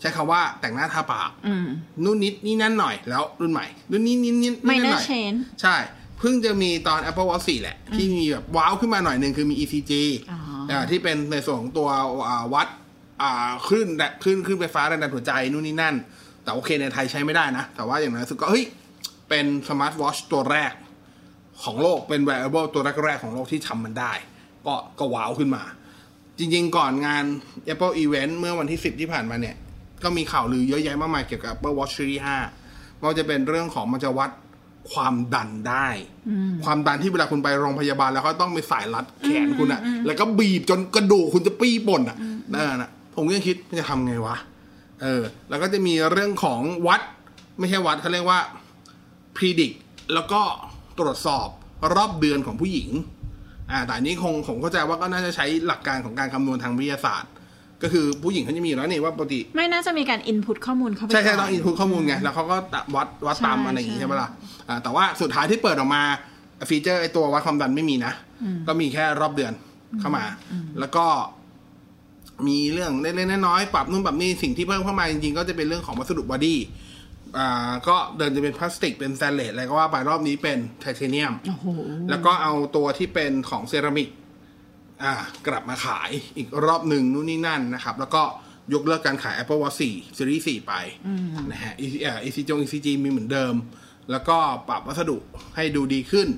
[0.00, 1.66] ใช้คำว่าแต่งหน้าทาปากอืม
[2.04, 5.76] นู่นนิดนี่นั่นหน่อยแล้วรุ่นใหม่ รุ่นนี้นิดนิดนี่นั่นห minor น่อย change ใช่
[6.18, 9.92] เพิ่งจะมีตอน Apple Watch 4 แหละ ที่มีแบบว้าวขึ้นมาหน่อยหนึ่งคือมี ECG
[10.30, 10.38] อ๋อ
[10.70, 11.88] อ่าที่เป็นในส่วนของตัว
[12.28, 12.68] อ่าวัด
[13.22, 15.94] อ่าคลื่นแรงคลื่นคลื่นไฟฟ้าแรงดันหัวใจนู่นนี่นั่น
[16.42, 18.64] แต่โอเคในไทยใช้ไม่ได้นะ แต่ว่าอย่างน้อยสุดก็เฮ้ย
[19.28, 20.72] เป็นสมาร์ทวอชตัวแรก
[21.62, 24.12] ของโลกเป็น wearable ตัวแรกๆของโลกที่ทำมันได้
[24.66, 25.62] ก็ก็ว้าวขึ้นมา
[26.38, 27.24] จริง ๆ ก่อนงาน
[27.72, 29.56] Apple Event เมื่อวันที่ 10 ที่ผ่านมาเนี่ย
[30.06, 32.22] ก็มีข่าวลือเยอะแยะมากมายเกี่ยวกับ Apple Watch Series
[32.62, 34.30] 5ว่าจะเป็นเรื่องของมันจะวัด
[34.92, 35.88] ความดันได้
[36.64, 42.16] ความดันที่เวลาคุณไปโรงพยาบาลแล้วเขาต้องไปสายรัดแขนคุณอะแล้วก็บีบจนกระดูกคุณจะปี้ป่นอะ
[42.52, 44.36] นั่นนะผมก็ยังคิดมันจะทำไงวะ
[45.02, 47.00] เออ แล้วก็จะมีเรื่องของวัด
[47.58, 48.40] ไม่ใช่วัดเขาเรียกว่า
[49.36, 49.76] predict
[50.14, 50.40] แล้วก็
[50.98, 51.48] ตรวจสอบ
[51.94, 52.90] รอบเดือนของผู้หญิง
[53.70, 57.30] อ่า แต่อันนี้คงผมเข้าใจว่าก็น่าจะใช้หลักการของการคำนวณทางวิทยาศาสตร์
[57.82, 62.56] ก็คือผู้หญิงเขาจะมีอยู่แล้วนี่ว่าปกติไม่น่าจะมีการ input ข้อมูลเข้าไปใช่ใช่ก็ต้อง inputข้อมูลไงแล้วเขาก็
[62.96, 64.30] วัดวัดตามใช่อะไรอย่างงี้ใช่ใช่ไหมล่ะ
[64.68, 66.02] อ่าแต่ว่าสุดท้ายที่เปิดออกมา
[66.68, 68.12] ฟีเจอร์ไอตัววัดความดันไม่มีนะ
[68.66, 69.52] ก็มีแค่รอบเดือน
[70.00, 70.24] เข้ามา
[70.80, 71.06] แล้วก็
[72.48, 76.58] มีเรื่องเล็กๆน้อยๆปรับนู่นปรับนี่สิ่งที่เพิ่มเข้ามาจริงๆ ก็จะเป็นเรื่องของวัสดุ body
[77.38, 81.66] อ่าก็เดินจะเป็นพลาสติกเป็นสแตนเลสอะไรก็ว่าไปรอบนี้เป็นไทเทเนียมโอ้โห
[82.10, 84.24] แล้วก็เอาตัวที่เป็นของเซรามิกอ่า
[85.46, 88.22] กลับมาขายอีกรอบหนึ่งนู่นนี่นั่นนะครับ แล้วก็
[88.74, 90.72] ยกเลิกการขาย Apple Watch 4 Series 4 ไป
[91.50, 93.54] นะฮะ EC อ่า ECG ECG มีเหมือนเดิม
[94.10, 94.36] แล้วก็
[94.68, 95.16] ปรับวัสดุ
[95.56, 96.28] ให้ดูดีขึ้น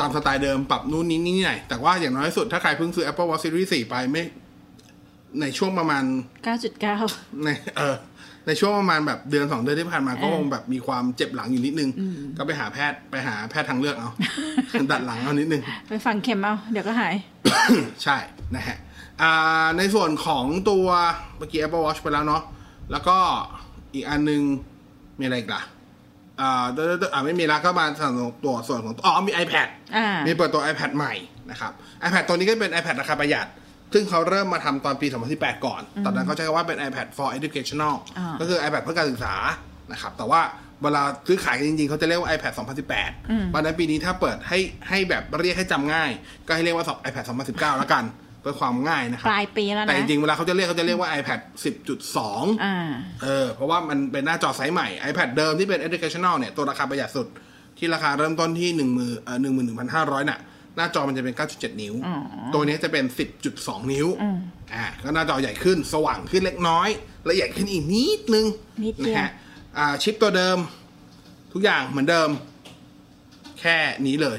[0.00, 4.24] ตามสไตล์เดิมปรับนู่นนี่นี่หน่อยแต่ว่าอย่างน้อยที่สุดถ้าใครเพิ่งซื้อ Apple Watch Series 4 ไปไม่
[5.40, 6.04] ในช่วงประมาณ
[6.94, 7.96] 9.9ในเออ
[8.46, 11.90] ในช่วงประมาณแบบเดือนสองเดือนที่ผ่านมาก็คงแบบมีความเจ็บหลังอยู่นิดนึง
[12.36, 14.10] ก็ไปหาแพทย์ไปหาแพทย์ทางเลือกเอา
[14.90, 17.14] ดัดหลังเอานิดนึง ไปฝังเข็มเอา เดี๋ยวก็หาย
[18.02, 18.16] ใช่
[18.54, 18.78] นะฮะ
[19.22, 20.86] อ่าในส่วนของตัว
[21.38, 22.42] เมื่อกี้ Apple Watch ไปแล้วเนาะ
[22.92, 23.16] แล้วก็
[23.94, 24.42] อีกอันนึง
[25.18, 25.62] มีอะไรอีกล่ะ
[26.40, 31.14] อ่าเดี๋ยวๆๆอ่าไม่มีแล้วก็มาส่วนของตัวส่วนของอ๋อมี iPad อ่ามีเปิดตัว iPad ใหม่
[31.50, 31.72] นะครับ
[32.06, 33.46] iPad ตัวนี้ก็เป็น iPad ราคาประหยัด
[33.92, 39.34] ซึ่งเขาเริ่มมาทำตอนปี 2018 ก่อน ตอนนั้นเขาใช้คำว่าเป็น iPad for educational อ่าก็คือ iPad เพื่อการศึกษา
[39.92, 40.40] นะครับ แต่ว่า
[40.82, 42.86] เวลาซื้อขายกันจริงๆ เขาจะเรียกว่า iPad 2018
[43.48, 46.10] เพราะฉะนั้นปีนี้ถ้าเปิดให้ให้แบบเรียกให้จำง่าย
[46.46, 48.04] ก็ให้เรียกว่า iPad 2019 แล้วกัน
[48.40, 51.40] เพื่อความง่ายนะครับปลายปีแล้วนะ แต่จริงๆ เวลาเขาจะเรียกเขาจะเรียกว่า iPad
[51.92, 52.76] 10.2อ่า
[53.22, 57.26] เออ เพราะว่ามันเป็นหน้าจอไซส์ใหม่ iPad เดิมที่เป็น educational เนี่ย ตัวราคาประหยัดสุด
[57.78, 60.38] ที่ราคาเริ่มต้นที่หนึ่งมือเอ่อหนึ่งหมื่นหนึ่งพันห้าร้อยน่ะ
[60.76, 61.94] หน้าจอมันจะเป็น 9.7 นิ้ว
[62.54, 63.04] ตัวนี้จะเป็น
[63.48, 64.06] 10.2 นิ้ว
[64.74, 66.88] อ่า ก็หน้าจอใหญ่ขึ้น สว่างขึ้นเล็กน้อย
[67.28, 68.46] ละเอียดขึ้นอีกนิดนึง
[68.84, 69.30] นิดเดียวนะฮะ
[69.78, 70.58] อ่า ชิปตัวเดิม
[71.52, 72.30] ทุกอย่างเหมือนเดิม
[73.60, 74.38] แค่นี้เลย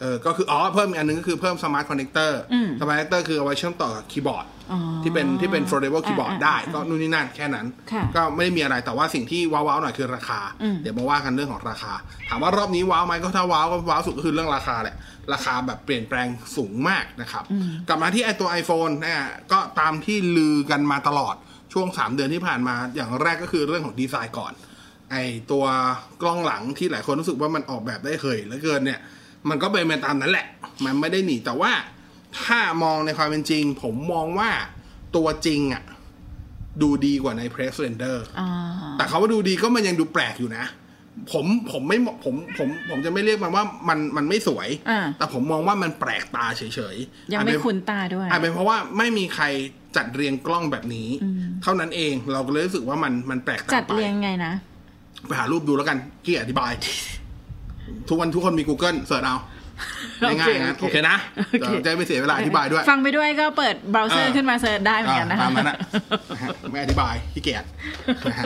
[0.00, 2.40] เออ ก็คือ อ๋อ เพิ่มอีกอันนึงก็คือเพิ่มสมาร์ทคอนเน c เตอร์
[2.80, 4.59] สมาร์ทคอนเน c เตอร์คือเอาไว้เชื่อมต่อกับคีย์บอร์ดอ๋อ
[5.02, 10.40] ที่เป็นที่เป็น foldable keyboard อ่าได้อ่าก็นู่นนี่นั่นแค่นั้นค่ะก็ไม่ได้มีอะไรแต่ว่าสิ่งที่ว้าวๆหน่อยคือราคา
[10.82, 11.92] เดี๋ยวมาว่ากันเรื่องของราคา
[12.28, 14.96] ถามว่ารอบนี้ว้าวไหมก็ถ้าว้าวก็ว้าวสุดก็คือเรื่องราคาแหละ
[15.32, 17.44] ราคาแบบเปลี่ยนแปลงสูงมากนะครับ
[17.88, 21.34] กลับมาที่ไอตัว iPhone นะฮะก็ตามที่ลือกันมาตลอด
[21.72, 24.52] ช่วง 3 เดือนที่ผ่านมาอย่างแรกก็คือเรื่องของดีไซน์ก่อน
[25.10, 25.16] ไอ
[25.50, 25.64] ตัว
[26.22, 29.00] กล้องหลังที่หลายคนรู้สึกว่ามันออกแบบได้เคยเหลือเกินเนี่ย
[29.48, 30.46] มันก็เป็นไปตามนั้นแหละ
[30.84, 31.72] มันไม่ได้หนีแต่ว่า
[32.44, 34.50] ถ้ามองในความเป็นจริง ผมมองว่า
[35.16, 35.82] ตัวจริงอะ
[36.82, 38.50] ดูดีกว่าใน Press Render อ่า
[38.98, 40.64] แต่เขาว่าดูดีก็มันยังดูแปลกอยู่นะ
[41.32, 46.62] ผมผมไม่ผมผมผมจะไม่เรียกมันว่ามันมันไม่สวยอ่าแต่ผมมองว่ามันแปลกตาเฉ
[46.94, 49.44] ยๆ ยังไม่อาจเป็นคุ้นตาด้วยอาจเป็นเพราะว่าไม่มีใคร
[49.96, 51.08] จัดเรียงกล้องแบบนี้
[51.62, 54.52] เท่านั้นเองเราก็เลยรู้สึกว่ามันมันแปลกตาจัดไปเรียงไงนะ
[55.26, 56.72] ไปหารูปดูแล้วกัน กี่อธิบาย
[58.08, 59.59] ทุกวันทุกคนมี Google search เอาโอเค
[60.40, 61.16] ง่ายๆนะโอเคเคนะ
[61.60, 65.78] โอเคเดี๋ยวจะไม่เสียเวลาอธิบายด้วย ฟังไปด้วยก็เปิดเบราว์เซอร์อ่าขึ้นมา search ได้เหมือนกันนะคะตามนั้นอะ
[66.34, 67.64] นะฮะไม่อธิบายขี้เกียจ
[68.30, 68.44] นะฮะ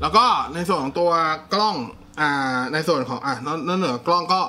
[0.00, 1.10] แล้วก็ในส่วนของตัว
[1.54, 1.76] กล้อง
[2.20, 4.40] อ่าในส่วนของอ่านอกเหนือกล้องก็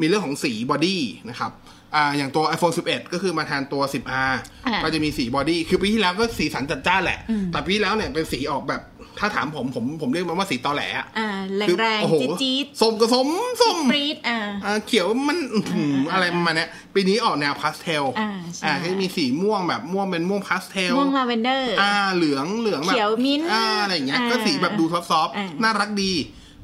[0.00, 1.52] มีเรื่องของสี body นะครับ
[1.94, 4.32] อ่าอย่างตัว iPhone 11 ก็คือมาแทนตัว 10R
[4.66, 7.20] อ่าก็จะมีสี body คือปีที่แล้วก็สีสันจัดจ้านแหละ
[7.52, 8.82] แต่ปีที่แล้วเนี่ยเป็นสีออกแบบ
[9.20, 13.28] ถ้าถามผมผมผมเรียกมันว่าสีตอแหลอะอ่าแรงคือแรงโอ้โหจี๊ดจี๊ดส้มก็ส้ม
[13.62, 26.12] ส้มปรี๊ดอ่าอ่าเขียวมันอื้อหืออะไรประมาณเนี้ยปีนี้ออกแนวพาสเทลอ่าใช่อ่าก็จะมีสีม่วงแบบม่วงเป็นม่วงพาสเทลม่วงลาเวนเดอร์อ่าเหลืองเหลืองแบบเขียวมิ้นท์อ่าอะไรอย่างเงี้ยอ่าก็สีแบบดูซอฟต์อ่าๆน่ารักดี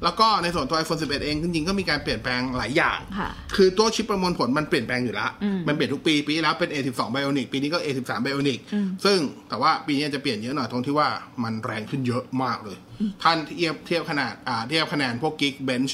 [0.03, 5.29] แล้วก็ในส่วนตัว iPhone 11 เองจริงๆก็มีการเปลี่ยนแปลงหลายอย่างค่ะคือตัวชิปประมวลผลมันเปลี่ยนแปลงอยู่แล้ว
[5.67, 8.59] มันเปลี่ยนทุกปี ปีที่แล้วเป็น A12 Bionic ปีนี้ก็ A13 Bionic
[9.05, 11.07] ซึ่งแต่ว่าปีนี้จะเปลี่ยนเยอะหน่อยตรงที่ว่า
[11.43, 12.77] มันแรงขึ้นเยอะมากเลย
[13.23, 15.93] ท่านเทียบเทียบขนาดอ่าเทียบคะแนนพวก Geekbench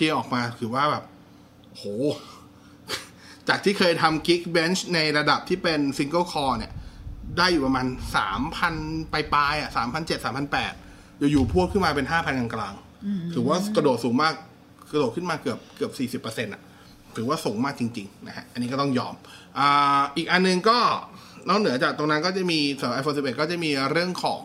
[0.00, 1.04] ที่ออกมาคือว่าแบบ
[1.72, 1.84] โห
[3.48, 6.72] จากที่เคยทำ Geekbench ในระดับที่เป็น Single Core เนี่ย
[7.38, 7.86] ได้อยู่ประมาณ
[8.50, 12.85] 3,000ปลายๆอะ3,700 3,800อยู่ๆพวกขึ้นมาเป็น5,000กลางๆ
[13.34, 14.34] ถือว่ากระโดดสูงมาก
[14.92, 16.62] กระโดดขึ้นมาเกือบเกือบ40%อะ
[17.16, 19.14] ถือว่าสูงมากจริง ๆ นะฮะ อันนี้ก็ต้องยอม
[19.58, 20.78] อ่าอีกอันหนึงก็
[21.48, 24.42] นอกเหนือจากตรงนั้นก็จะมีสำหรับ iPhone 11 ก็จะมีเรื่องของ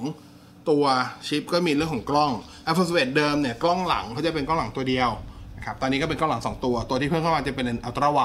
[0.69, 0.83] ตัว
[1.27, 2.31] ชิปก็มีเรื่องของกล้อง
[2.69, 5.09] iPhone 11 เดิมเนี่ยกล้องหลังเขาจะเป็นกล้องหลังตัวเดียว
[5.57, 8.19] นะครับ ตอนนี้ก็เป็นกล้องหลัง 2 ตัว ตัวที่เพิ่มเข้ามาจะเป็นอัลตร้าไว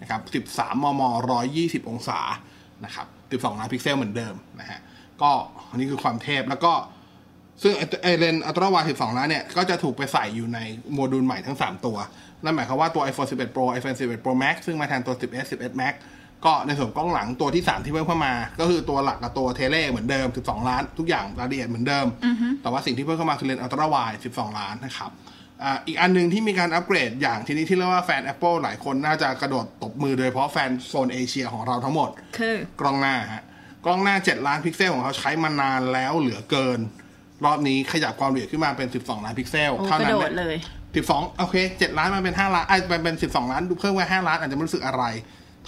[0.00, 1.02] นะครับ 13 มม
[1.46, 2.20] 120 องศา
[2.84, 3.06] นะครับ
[3.42, 4.80] 12 ล้านพิกเซลเหมือนเดิมนะฮะ
[5.22, 5.30] ก็
[5.70, 6.72] อันนี้คือความเทพ แล้วก็
[7.62, 10.58] ซึ่งไอ้ไอ lens ultra wide 12 ล้านเนี่ย ก็จะถูกไปใส่อยู่ใน
[10.94, 11.96] โมดูลใหม่ทั้ง 3 ตัว
[12.44, 15.94] นั่นหมายความว่าตัว iPhone 11 Pro iPhone 11 Pro Max ซึ่งมาแทนตัว 10s 11 Max
[16.44, 22.06] ก็ในส่วนกล้องหลังตัวที่ 3 ที่เพิ่มเข้ามา ก็คือตัวหลักกับตัวเทเลเหมือนเดิม 12 ล้าน ทุกอย่างรายละเอียดเหมือนเดิม
[22.62, 23.96] แต่ว่าสิ่งที่เพิ่มเข้ามาคือ lens ultra wide
[24.32, 25.10] 12 ล้านนะครับ
[25.62, 33.44] อ่าอีกอันหนึงที่มีการอัปเกรดอย่างทีนี้ที่เรียกว่าแฟน Apple หลายคนน่าจะกระโดดตบมือโดยเฉพาะแฟนโซนเอเชียของเราทั้งหมด คือกล้องหน้าฮะ
[33.84, 36.80] กล้องหน้า 7 ล้านพิกเซลของเขาใช้มานานแล้วเหลือเกิน
[37.46, 40.56] รอบนี้ขยับความละเอียดขึ้นมาเป็น 12 ล้านพิกเซลโอ้เท่ากระนั้นโดดเลย
[40.98, 45.04] 12 โอเค 7 ล้านมันเป็น 5 ล้านไอ้ยมันเป็น 12 ล้าน ดูเพิ่มไว้5ล้านอาจจะไม่รู้สึกอะไร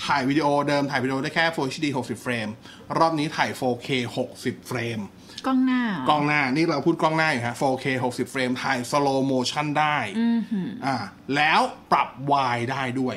[0.07, 2.49] ถ่ายวิดีโอเดิมถ่ายวิดีโอได้แค่ Full HD 60 เฟรม
[2.99, 3.89] รอบนี้ถ่าย 4K
[4.29, 5.01] 60 เฟรม
[5.47, 9.97] กล้องหน้าเหรอกล้องหน้า นี่เราพูดกล้องหน้าอยู่ฮะ 4K 60 เฟรม ถ่าย slow motion ได้
[10.87, 10.97] อ่า
[11.37, 11.61] แล้ว
[11.93, 12.09] ปรับ
[12.55, 13.17] Y ได้ด้วย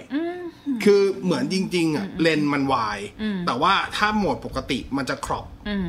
[0.84, 2.64] คือเหมือนจริง ๆ อะ เลนส์มัน
[2.96, 3.00] wide
[3.46, 5.88] แต่ว่าถ้าโหมดปกติมันจะ crop อืม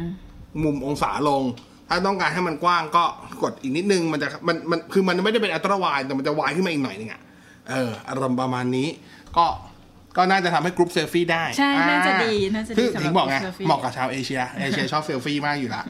[0.63, 1.43] มุมองศาลง
[1.91, 3.05] ถ้าต้องการให้มันกว้างก็
[3.43, 7.21] กดอีกนิดนึงมันจะมันมันคือมันไม่ได้เป็น ultra wide แต่มันจะ wide ขึ้นมาอีกหน่อยนึงอะ
[7.71, 8.89] เอออารมณ์ประมาณนี้
[9.37, 9.47] ก็
[10.17, 15.83] ก็น่าจะทำให้ group selfie ได้ ใช่อ่น่าจะดีน่าจะดีคือสำหรับถึงบอกไง group selfie เหมาะกับชาวเอเชียเอเชียชอบเซลฟี่มากอยู่ละ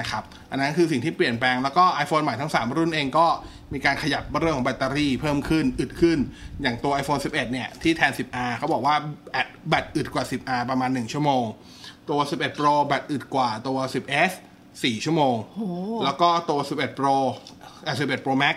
[0.00, 3.26] นะครับ อันนั้นคือสิ่งที่เปลี่ยนแปลงแล้วก็ iPhone ใหม่ทั้ง 3 รุ่นเองก็
[3.72, 6.18] มีการขยับเรื่องของแบตเตอรี่เพิ่มขึ้น อึดขึ้น
[6.62, 8.94] อย่างตัว iPhone 11 เนี่ยที่แทน 10R เขาบอกว่า
[9.30, 11.44] แบตแบตอึดกว่า 10R ประมาณ 1 ชั่วโมง
[12.10, 14.32] ตัว 11 Pro แบตอึดกว่าตัว 10s
[14.82, 15.36] 4 ชั่วโมง
[16.04, 17.16] แล้วก็ตัว 11 Pro
[17.86, 18.56] อะ11 Pro Max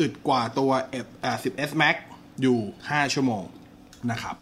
[0.00, 1.96] อึดกว่าตัวเอ่อ 10s Max
[2.42, 3.44] อยู่ 5 ชั่วโมง
[4.10, 4.36] นะครับ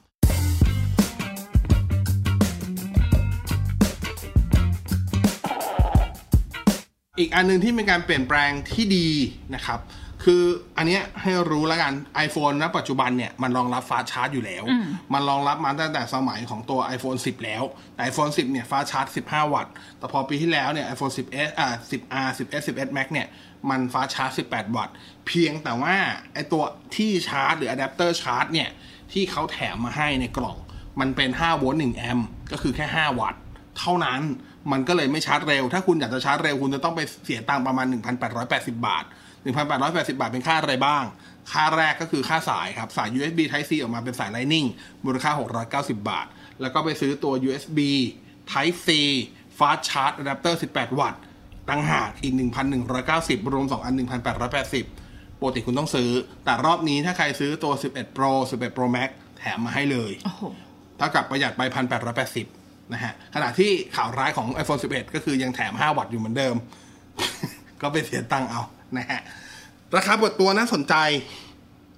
[7.18, 9.08] อีกอันหนึ่งที่มีการเปลี่ยนแปลงที่ดี
[9.54, 9.80] นะครับ
[10.24, 10.44] คือ
[10.76, 11.92] อันเนี้ยให้รู้แล้วกัน
[12.26, 14.64] iPhone ณปัจจุบันเนี่ยมันรองรับ fast charge อยู่แล้ว
[15.12, 17.62] มันรองรับมาตั้งแต่สมัยของตัว iPhone 10 แล้ว
[17.94, 23.08] แต่ iPhone 10 เนี่ย fast charge 15 วัตต์ แต่พอปีที่แล้วเนี่ย iPhone 10s อ่า 10R 10s 10s Max
[23.12, 23.26] เนี่ย
[23.70, 24.94] มัน fast charge 18 วัตต์
[25.26, 25.94] เพียงแต่ว่า
[26.34, 26.62] ไอตัว
[26.96, 28.68] ที่ชาร์จหรืออะแดปเตอร์ชาร์จเนี่ย
[29.12, 30.56] ที่เขาแถมมาให้ในกล่อง
[31.00, 33.40] มันเป็น5โวลต์1แอมป์ก็คือแค่ 5 วัตต์
[33.78, 34.20] เท่านั้น
[34.72, 37.86] มันก็เลยไม่ชาร์จเร็ว ถ้าคุณอยากจะชาร์จเร็วคุณจะต้องไปเสียตังค์ประมาณ
[38.30, 39.04] 1,880 บาท
[39.44, 41.04] 1,880 บาทเป็นค่าอะไรบ้าง
[41.52, 44.68] ค่าแรกก็คือค่าสายครับ สาย USB Type C ออกมาเป็นสาย Lightning
[45.04, 45.30] มูลค่า
[45.88, 46.26] 690 บาท
[46.60, 47.78] แล้วก็ไปซื้อตัว USB
[48.52, 48.88] Type C
[49.58, 51.20] Fast Charge Adapter 18 วัตต์
[51.68, 52.34] ตั้งหากอีก
[52.92, 53.94] 1,190 รวม 2 อัน
[54.68, 56.10] 1,880ปกติคุณต้องซื้อ
[56.44, 60.42] แต่รอบนี้ถ้าใครซื้อตัว 11 Pro 11 Pro Max แถมมาให้เลยโอ้โห
[60.96, 61.62] เท่ากับประหยัดไป
[62.28, 66.54] 1,880 นะฮะ ขณะที่ข่าวร้ายของ iPhone 11 ก็คือยังแถม 5 วัตต์อยู่เหมือนเดิม
[67.82, 68.62] ก็ไปเสียตังค์เอา
[68.98, 69.20] นะฮะ
[69.96, 70.94] ราคาเปิดตัวน่าสนใจ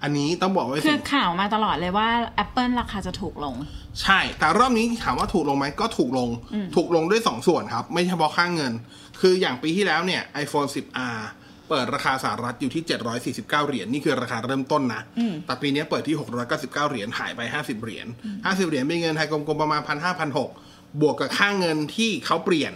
[0.02, 2.08] อันนี้ต้องบอกไว้คืสิอข่าวมาตลอดเลยว่า
[2.44, 3.54] Apple ราคาจะถูกลง
[4.02, 6.28] ใช่ แต่รอบนี้ถามว่าถูกลงไหมก็ถูกลง
[6.76, 8.72] ถูกลงด้วย 2 ส่วนครับ ไม่เฉพาะค่างเงิน
[9.20, 11.20] คืออย่างปีที่แล้วเนี่ย iPhone 10R
[11.68, 12.82] เปิดราคาสหรัฐอยู่ที่
[13.24, 15.02] 749 เหรียญนี่คือราคาเริ่มต้นนะ
[15.46, 16.16] แต่ปีนี้เปิดที่
[16.48, 18.06] 699 เหรียญหายไป 50 เหรียญ
[18.38, 19.90] 50 เหรียญเป็นเงินไทยกลมๆประมาณ 1,500
[20.32, 22.72] 1,600 บวกกับค่าเงินที่เขาเปลี่ยน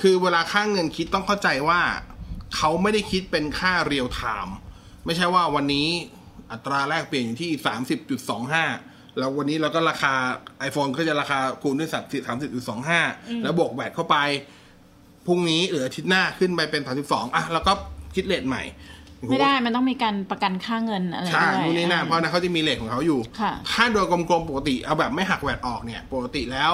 [0.00, 1.80] คือเวลาค่าเงินคิดต้องเข้าใจว่า
[2.56, 4.56] เขาไม่ได้คิดเป็นค่า real time
[5.04, 5.88] ไม่ใช่ว่าวันนี้
[6.52, 7.50] อัตราแลกเปลี่ยนอยู่ที่
[8.30, 10.14] 30.25 แล้ววันนี้เราก็ราคา
[10.68, 11.90] iPhone ก็จะราคาคูณด้วย
[12.66, 14.16] 30.25แล้วบวก VAT เข้าไป
[15.26, 17.72] พรุ่งนี้หรืออาทิตย์หน้าขึ้นไปเป็น32อะแล้วก็
[18.14, 18.62] คิดเลทใหม่
[19.28, 26.72] ไม่ได้มันต้องมีการประกันค่าเงินอะไรใช่ด้วยนู่นนี่นั่นเพราะนะเขาจะมีเลทของเขาอยู่ค่ะถ้าโดยกลมๆปกติเอาแบบไม่หักแวดออกเนี่ย ปกติแล้ว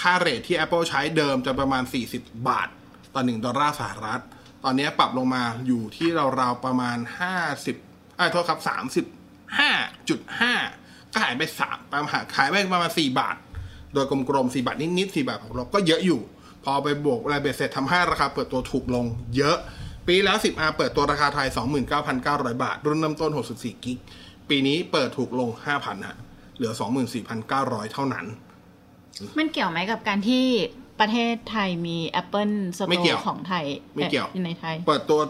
[0.00, 1.82] ค่าเรทที่ Apple ใช้เดิมจะประมาณ
[2.14, 2.68] 40 บาท
[3.14, 4.22] ต่อ 1 ดอลลาร์สหรัฐต
[4.66, 6.08] อนนี้ปรับลงมาอยู่ที่
[6.40, 6.98] ราวๆประมาณ
[7.58, 13.36] 50อ่าโทษครับ 35.5 ก็หายไป3ประมาณขายไปประมาณ 4 บาท
[13.92, 16.20] โดยกลมๆ 4 บาทนิดๆ 4 บาทของเราก็เยอะอยู่
[16.64, 19.04] พอไปบวกอะไรเบ็ดเสร็จทำให้ราคาเปิดตัวถูกลง
[19.36, 19.56] เยอะ
[20.06, 21.48] ปีแล้ว 10R เปิดตัวราคาไทย
[22.04, 23.98] 29,900 บาท รุ่นเริ่มต้น 64 กิก
[24.48, 26.16] ปีนี้เปิดถูกลง 5,000ฮะ
[26.56, 26.72] เหลือ
[27.32, 28.26] 24,900 เท่านั้น
[29.38, 30.44] มันเกี่ยวไหมกับการที่
[31.00, 32.52] ประเทศไทยมี Apple
[32.90, 33.64] ไม่เกี่ยว Store ของไทย
[33.96, 35.20] ไม่เกี่ยวอ่อในไทย เปิดตัว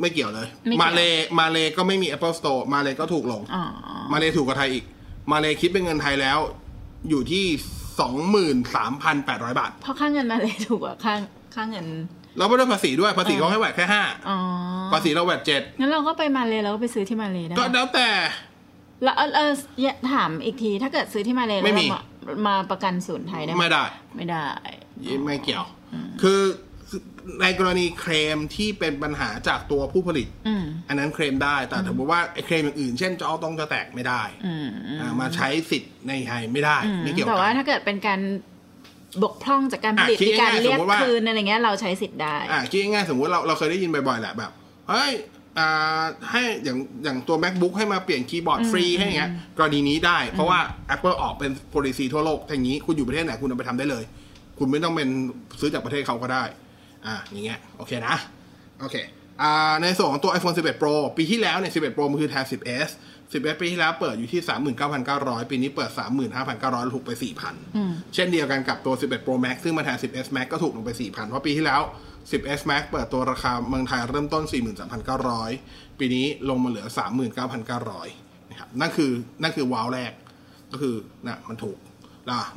[0.00, 1.00] ไม่เกี่ยวเลยไม่เกี่ยวมาเล
[1.38, 3.64] มาเลก็ไม่มี Apple Store มาเลก็ถูกลงอ๋อ
[4.12, 4.84] มาเลถูกกว่าไทยอีก
[5.32, 6.38] มาเลคิดเป็นเงินไทยแล้ว
[7.08, 7.44] อยู่ที่
[8.74, 11.14] 23,800บาท เพราะค่าเงินมาเลยถูกกว่าค่า
[11.54, 11.86] ค่าเงิน
[12.36, 13.86] แล้วไม่ได้ภาษีด้วยภาษีเขาให้แหวกแค่
[14.28, 14.38] อ๋อ
[14.90, 18.08] 5ภาษีเราแหวกเจ็ดงั้นเราก็ไปมาเลยแล้วก็ไปซื้อที่มาเลยได้ก็แล้วแต่
[19.02, 19.50] แล้วเออเออ
[20.12, 23.84] ถามอีกทีถ้าเกิดซื้อที่มาเลยแล้วไม่มีเรามามาประกันศูนย์ไทยได้ไหมไม่ได้
[24.16, 24.46] ไม่ได้
[25.24, 25.66] ไม่เกี่ยว
[26.22, 26.40] คือ
[27.42, 34.68] ในกรณีเคลมที่เป็นปัญหาจากตัวผู้ผลิตอืมอันนั้นเคลมได้ แต่สมมติว่าไอ้เคลมอย่างอื่น เช่นจอต้องจะแตกไม่ได้อืม
[35.00, 38.20] อ่ามาใช้สิทธิ์ในไทยไม่ได้อืมไม่เกี่ยวแต่กัว่านถ้าเกิดเป็นการ
[39.22, 44.50] บกพร่องจากการผลิตอะคิดมีการง่ายๆเรียกสมมุติว่าคืนอะไรเงี้ยเราใช้สิทธิ์ได้อ่าคิดง่ายๆสมมติเราเราเคยได้ยินบ่อยๆแหละแบบ
[44.88, 45.12] เฮ้ย
[45.58, 50.58] อ่าให้อย่างอย่างตัว macbook ให้มาเปลี่ยนคีย์บอร์ดฟรีให้อย่างเงี้ยกรณีนี้ได้ เพราะว่า
[50.94, 54.04] Apple ออกเป็น policy ทั่วโลกอย่างนี้คุณอยู่ประเทศไหนคุณเอาไปทำได้เลย
[54.58, 55.08] คุณไม่ต้องเป็น
[55.60, 56.44] ซื้อจากประเทศเขาก็ได้
[57.06, 58.16] อ่าอย่างเงี้ยโอเคนะ
[58.80, 58.96] โอเค
[59.42, 62.90] อ่าในส่วนของตัว iPhone 11 Pro ปีที่แล้วเนี่ย 11 Pro มันคือแทน 10s
[63.32, 64.40] 11 ปีที่แล้วเปิดอยู่ที่
[64.96, 65.90] 39,900 ปีนี้เปิด
[66.42, 67.10] 35,900ถูกไป
[67.62, 71.80] 4,000 เช่นเดียวกันกับตัว 11 Pro Max ซึ่งมาแทน 10s Max ก็ถูกลงไป 4,000 เพราะปีที่แล้ว
[72.30, 74.44] 10s Max เปิดตัวราคาเมืองไทยเริ่มต้น
[75.22, 76.86] 43,900 ปีนี้ลงมาเหลือ
[77.68, 79.10] 39,900 นะครับ นั่นคือ
[79.42, 80.12] นั่นคือว้าวแรก
[80.72, 80.94] ก็คือ
[81.26, 81.85] นะมันถูกนะ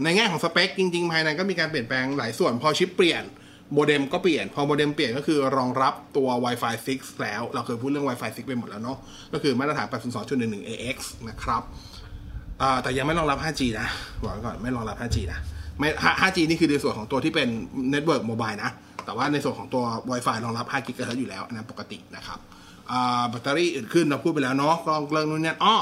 [0.03, 3.23] ในแง่ของสเปคจริงๆ ภายในก็มีการเปลี่ยนแปลงหลายส่วน พอชิปเปลี่ยน
[3.73, 8.97] โมเด็มก็เปลี่ยน พอโมเด็มเปลี่ยนก็คือรองรับตัว Wi-Fi 6 แล้ว เราเคยพูดเรื่อง Wi-Fi 6 ไปหมดแล้วเนาะ
[9.33, 9.87] ก็คือมาตรฐาน
[10.29, 10.97] 802.11 AX
[11.29, 11.63] นะครับ
[12.83, 13.87] แต่ยังไม่รองรับ 5G นะ
[14.23, 15.39] บอกไว้ก่อนไม่รองรับ 5G นะ
[15.79, 15.87] ไม่
[16.21, 17.49] 5G นี่คือในส่วนของตัวที่เป็น
[17.93, 18.71] Network Mobile นะ
[19.05, 22.39] แต่ว่าในส่วนของตัว Wi-Fi รองรับ 5 GHz อยู่แล้วอันนั้นปกตินะครับ
[23.29, 25.75] แบตเตอรี่อื่นขึ้นเราพูดไปแล้วเนาะกล้องเรื่องนู้นเนี่ยอ้อ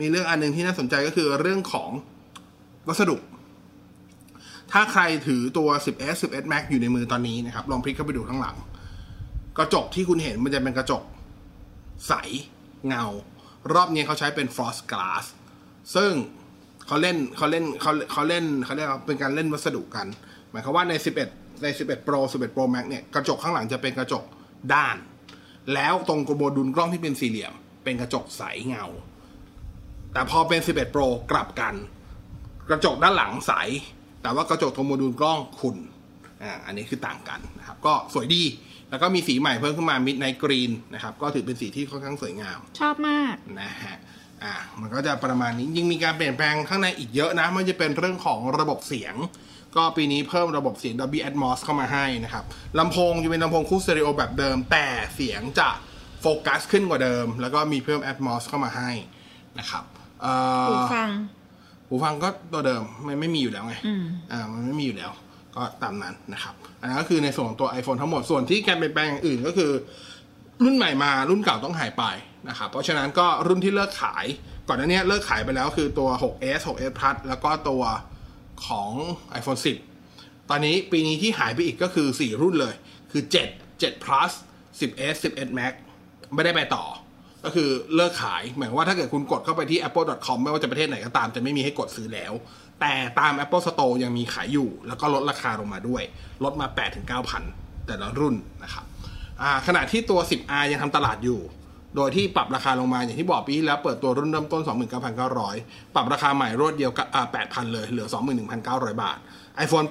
[0.00, 1.90] มีเรื่องอันหนึ่งที่น่าสนใจก็คือเรื่องของ
[2.88, 3.16] วัสดุ
[4.76, 8.56] ถ้าใครถือตัว 10s 11 max อยู่ในมือตอนนี้นะครับ ลองพลิกเข้าไปดูข้างหลัง
[9.58, 11.02] กระจกที่คุณเห็นมันจะเป็นกระจก
[12.08, 12.12] ใส
[12.86, 13.04] เงา
[13.74, 15.24] รอบนี้เขาใช้เป็น frost glass
[15.94, 16.12] ซึ่ง
[16.86, 20.06] เขาเล่นเขาเล่นเขาเขาเล่นเขาเรียกว่าเป็นการเล่นวัสดุกัน
[20.50, 20.92] หมายความว่าใน
[21.26, 24.24] 11 ใน 11 Pro 11 Pro Max เนี่ยกระจกข้างหลังจะเป็นกระจก
[24.74, 24.96] ด้าน
[25.74, 27.52] แล้วตรงกระโบดุลกล้องที่เป็นสี่เหลี่ยม
[27.84, 28.86] เป็นกระจกใสเงา
[30.12, 31.74] แต่พอเป็น 11 Pro กลับกัน
[32.68, 33.52] กระจกด้านหลังใส
[34.24, 35.76] แต่ว่ากระจกตรงโมดูลกล้องขุ่น
[36.42, 38.42] อ่าอันนี้คือต่างกันนะครับ ก็สวยดี
[38.90, 43.96] แล้วก็มีสีใหม่เพิ่มขึ้นมา Midnight Green นะครับ ก็ถือเป็นสีที่ค่อนข้างสวยงาม ชอบมากนะฮะ
[44.42, 49.14] อ่ามันก็จะประมาณนี้ยิ่งมีการเปลี่ยนแปลงข้างในอีกเยอะนะไมันจะเป็นเรื่องของระบบเสียง
[49.76, 52.44] ก็ปีนี้เพิ่มระบบเสียง Dolby Atmos เข้ามาให้นะครับ
[52.78, 55.68] ลำโพงจะเป็นลำโพงคู่สเตอริโอแบบเดิม แต่เสียงจะ
[56.20, 58.90] โฟกัสขึ้นกว่าเดิม แล้วก็มีเพิ่ม Atmos เข้ามาให้
[59.58, 59.84] นะครับ
[60.22, 60.32] เอ่
[60.64, 61.10] อหูฟัง
[61.88, 65.10] หูฟังก็ตัวเดิมมันไม่มีอยู่แล้วไงอืมอ่ามันไม่มีอยู่แล้ว
[65.56, 69.72] ก็ตามนั้นนะครับอันนั้นก็คือในส่วนของตัว iPhone ทั้งหมดส่วนที่การเปลี่ยนแปลงอย่างอื่นก็คือ
[70.64, 72.04] รุ่นใหม่มารุ่นเก่าต้องหายไป
[72.48, 74.26] นะครับเพราะฉะนั้นก็รุ่นที่เลิกขาย
[74.68, 77.82] ก่อนหน้านี้เลิกขายไปแล้วคือตัว 6s 6s Plus แล้วก็ตัว
[78.66, 78.90] ของ
[79.38, 79.60] iPhone
[80.04, 82.74] 10 ตอนนี้ปีนี้ที่หายไปอีกก็คือ 4 รุ่นเลย
[83.12, 84.32] คือ 7 7 plus
[84.80, 85.72] 10s 11 max
[86.34, 86.84] ไม่ได้ไปต่อ
[87.44, 92.32] ก็คือเลิกขายหมายว่าถ้าเกิดคุณกดเข้าไปที่ apple.com ไม่ว่าจะประเทศไหนก็ตามจะไม่มีให้กดซื้อแล้ว
[92.80, 96.02] แต่ตาม Apple Store ยังมีขายอยู่ แล้วก็ลดราคาลงมาด้วย
[96.44, 96.66] ลดมา
[97.26, 98.84] 8-9,000 แต่ละรุ่นนะครับ
[99.66, 101.40] ขณะที่ตัว 10R ยังทำตลาดอยู่
[101.96, 104.62] โดยที่ปรับราคาลงมาอย่างที่บอกปีแล้วเปิดตัวรุ่นเริ่มต้น
[105.28, 107.06] 29,900 ปรับราคาใหม่รวดเดียวกับ
[107.42, 108.08] 8,000 เลย เหลือ
[108.54, 109.18] 21,900 บาท
[109.64, 109.88] iPhone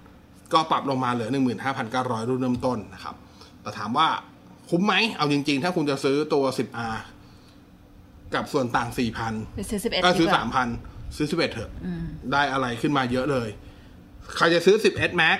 [0.00, 1.30] 8 ก็ปรับลงมาเหลือ
[1.78, 3.14] 15,900 รุ่นเริ่มต้นนะครับ
[3.62, 4.08] แต่ถามว่า
[4.70, 6.96] คุ้มไหม เอาจริง ๆ ถ้าคุณจะซื้อตัว 10R
[8.34, 8.88] กับส่วนต่าง
[9.22, 10.68] 4,000ไปซื้อ11ก็ซื้อดีกว่สามพัน
[11.16, 11.70] ซื้อสิบเอ็ดเถอะ
[12.32, 13.48] ได้อะไรขึ้นมาเยอะเลย
[14.36, 15.38] ใครจะซื้อสิบเอ็ดแม็ก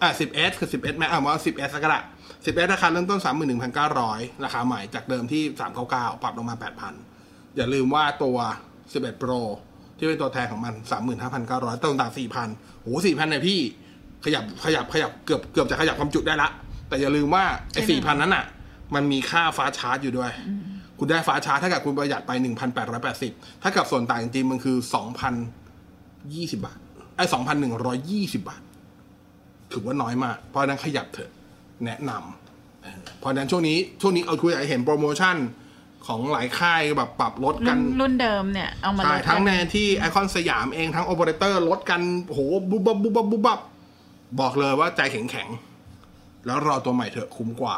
[0.00, 2.00] อ่าสิบเอสคือสิบเอ็ดแม็กอะว่าสิบเอสก็ได้
[2.46, 6.94] สิบเอสราคาเริ่มต้นสามหมื่นหนึ่งพันเก้าร้อยราคาใหม่จากเดิมที่สามเก้าเก้าปรับลงมาแปดพัน
[7.56, 8.36] อย่าลืมว่าตัว
[8.92, 9.30] สิบเอ็ดโปร
[9.98, 12.48] ที่เป็นตัวแทนของมันสามหมื่นห้าพันเก้าร้อยต้นต่างสี่พัน
[12.82, 13.60] โหสี่พันเนี่ยพี่
[14.24, 16.48] ขยับขยับขยับเกือบเกือบจะขยับความจุได้ละ
[16.88, 18.44] แต่อย่าลืมว่าไอ้สี่พันนั้นอะ
[18.94, 20.30] มันมีค่าฟ้าชาร์จอยู่ด้วย
[20.98, 22.32] คุณได้ฟ้าชาร์จถ้าเกิดคุณประหยัดไป
[22.96, 24.76] 1,880ถ้ากับส่วนต่างจริงๆมันคือ
[25.66, 26.78] 2,020บาท
[27.16, 27.24] ไอ้
[27.82, 28.62] 2,120บาท
[29.72, 31.30] ถือว่าน้อยมาก เพราะฉะนั้นขยับเถอะ
[31.84, 35.36] แนะนำเออเพราะฉะนั้นช่วงนี้ช่วงนี้เอาคุยอยากให้เห็นโปรโมชั่น
[36.06, 42.38] ของหลายค่ายแบบปรับลดกัรุ่นนรุ่นเดิมเนี่ย เอามาลใช่ดทั้งกัในที่ไอคอนสยามเองทั้งโอเปอเรเตอร์ลดกันโห
[42.70, 43.60] บุบบับบุบบับบุบบับ
[44.40, 45.75] บอกเลยว่าใจแข็งแข็งๆ
[46.46, 47.76] แล้วรอตัวใหม่เถอะคุ้มกว่า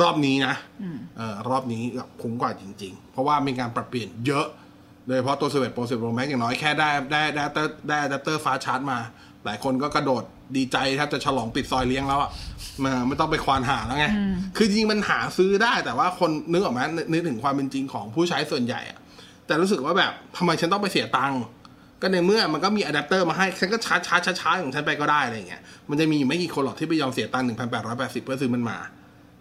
[0.00, 0.54] รอบนี้นะ
[1.16, 4.46] เออรอบนี้แบบคุ้มกว่าจริง ๆ เพราะว่ามีการปรับเปลี่ยนเยอะ
[5.06, 8.98] โดยเฉพาะตัว11 Pro 10 Pro Max อย่างน้อยแค่ได้ได้ได้ได้ได้อะแดปเตอร์ fast charge มา
[9.44, 10.22] หลายคนก็กระโดด
[10.56, 12.30] ดีใจแทบจะฉลองปิดซอยเลี้ยงแล้วอะ
[12.84, 14.06] มาไม่ต้องไปควานหาแล้วไง
[14.56, 18.98] คือจริงๆมันหาซื้อได้แต่ว่าคนนึกออกไหมนึกนึกถึงความเป็นจริงของผู้ใช้ส่วนใหญ่อะ
[19.46, 21.40] แต่รู้สึกว่าแบบทำไมฉันต้องไปเสียตังค์
[22.02, 28.78] ก็ในเมื่อมันก็มีอะแดปเตอร์มาให้ ฉันก็ชาร์จชาร์จชาร์จของฉันไปก็ได้อะไรอย่างเงี้ย มันจะมีอยู่ไม่กี่คนหรอกที่ไปยอมเสียตังค์หนึ่งพันแปดร้อยแปดสิบเพื่อซื้อมันมา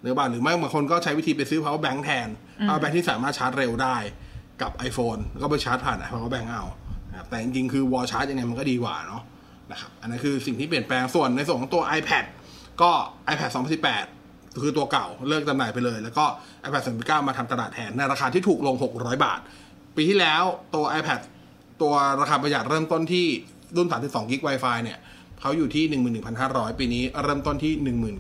[0.02, 2.28] หรือบ้างหรือไม่บางคนก็ใช้วิธีไปซื้อ power bank แทน
[2.68, 3.98] power bank ที่สามารถชาร์จเร็วได้
[4.62, 6.64] กับ iPhone ก็ไปชาร์จผ่าน power bank เอา
[7.10, 9.24] นะครับแต่จริงๆคือ wall charge ยังไงมันก็ดีกว่าเนาะ
[9.72, 12.26] นะครับอันนั้นคือสิ่งที่เปลี่ยนแปลงส่วนในส่วนของตัว iPad
[12.82, 12.92] ก็
[13.34, 13.52] iPad
[14.06, 16.26] 2018 คือตัวเก่าเลิกจำหน่ายไปเลย แล้วก็
[16.64, 19.40] iPad 39มาทำตลาดแทนในราคาที่ถูกลง 600 บาท
[19.96, 20.44] ปีที่แล้ว
[20.76, 21.20] ตัว iPad
[21.82, 23.26] ตัวราคาประหยัดเริ่มต้นที่
[23.76, 25.00] รุ่น 32 กิก Wi-Fi เนี่ย
[25.40, 25.84] เขาอยู่ที่
[26.34, 27.74] 11,500 ปีนี้เริ่มต้นที่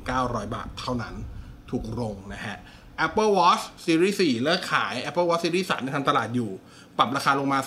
[0.06, 1.16] 1,900 บาทเท่านั้น
[1.72, 2.58] ถูกลงนะฮะ
[3.06, 6.52] Apple Watch Series 4 เลิกขาย Apple Watch Series 3ในทำตลาดอยู่
[6.98, 7.60] ปรับราคาลงมา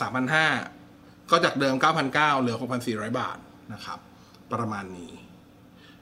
[0.60, 1.74] 3,500 ก็จากเดิม
[2.08, 3.36] 9,900 เหลือ 6,400 บาท
[3.72, 3.98] นะครับ
[4.52, 5.12] ประมาณนี้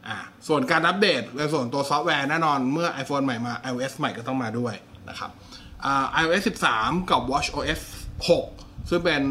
[0.06, 0.16] อ่า
[0.48, 4.74] ส่วนการอัปเดตในส่วนตัวซอฟต์แวร์แน่นอนเมื่อ iPhone ใหม่มา iOS ใหม่ก็ต้องมาด้วย
[5.08, 5.30] นะครับ
[5.84, 6.42] อ่า iOS
[6.76, 7.80] 13 กับ watchOS
[8.28, 9.22] 6 ซึ่งเป็น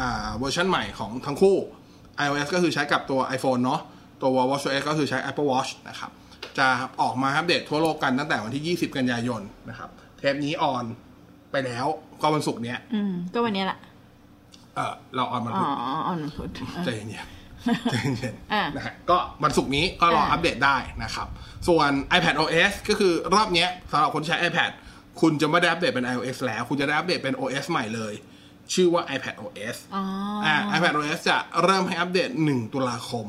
[0.00, 1.56] อ่าเวอร์ชันใหม่ของทั้งคู่
[2.24, 3.80] iOS ก็คือใช้กับตัว iPhone เนาะ
[4.22, 6.10] ตัว watchOS ก็คือใช้ Apple Watch นะครับ
[6.58, 6.66] จะ
[7.02, 10.84] ออกมาอัปเดตทั่วโลกกันตั้งแต่วันที่ 20 กันยายนนะครับ เทปนี้ on
[11.50, 11.86] ไปแล้ว
[12.22, 13.78] ก็วันศุกร์เนี้ย อืม ก็วันนี้แหละ
[14.74, 15.70] เออเราออนมาอ๋พุอธ
[16.06, 21.28] อ่อนพุธเออใจเย็นๆใจเย็นอะๆนะฮะก็วันศุกร์นี้ก็รออะอัปเดตได้นะครับ
[21.68, 24.70] ส่วน iPad OS ก็คือรอบเนี้ยสำหรับคนที่ใช้ iPad
[25.20, 28.12] คุณจะไม่ได้อัปเดตเป็น iOS แล้ว คุณจะได้อัปเดตเป็น OS ใหม่เลย
[28.74, 30.02] ชื่อว่า iPad OS อ๋อ
[30.44, 33.26] ออ่า iPad OS จะเริ่มให้อัปเดต 1 ตุลาคม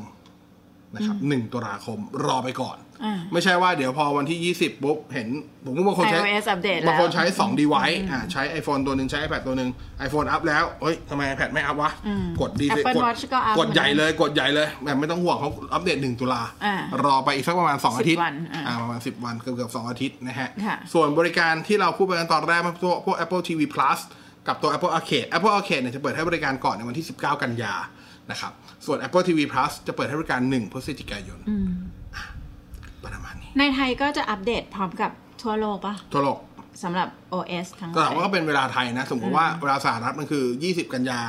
[0.94, 5.28] นะครับ1ตุลาคมรอไปก่อนอ่าไม่ใช่ว่าเดี๋ยวพอวันที่ 20ปุ๊บเห็น
[5.64, 9.70] ผมก็บางคนใช้ iOS อัปเดตแล้วบางคนใช้2 device อ่าใช้ iPhone ตัวหนึ่งใช้ iPad ตัวหนึ่ง
[10.06, 11.90] iPhone อัพแล้วเฮ้ยทำไม iPad ไม่อัพวะ
[12.40, 23.98] กดดี Apple กด Watch ก็อัพกดใหญ่เลยกดใหญ่เลยแบบไม่ต้องห่วงเขาอัปเดต 1 ตุลาอ่ารอไปอีกสักประมาณ 2 อาทิตย์วันอ่าอ่าประมาณ 10 วันเกือบเกือบ2อาทิตย์นะฮะค่ะส่วนบริการที่เราพูดไปกันตอนแรกมันพวกพวก Apple TV Plus
[24.48, 27.74] กับตัว Apple Arcade Apple Arcade เนี่ยจะเปิดให้บริการก่อนในวันที่ 19 กันยา
[28.30, 28.52] นะครับ
[28.86, 31.38] ส่วน Apple TV Plus จะเปิดให้บริการ1พฤศจิกายน
[32.16, 32.24] อะ
[33.02, 35.10] ประมาณนี้ ในไทยก็จะอัปเดตพร้อมกับ
[35.42, 36.38] ทั่วโลกปะทั่วโลก
[36.82, 41.20] สำหรับ OS ทั้งหก็ลาถามว่าก็เป็นเวลาไทยนะ สมมติว่าเวลาสหรัฐมันคือ 20 กันยา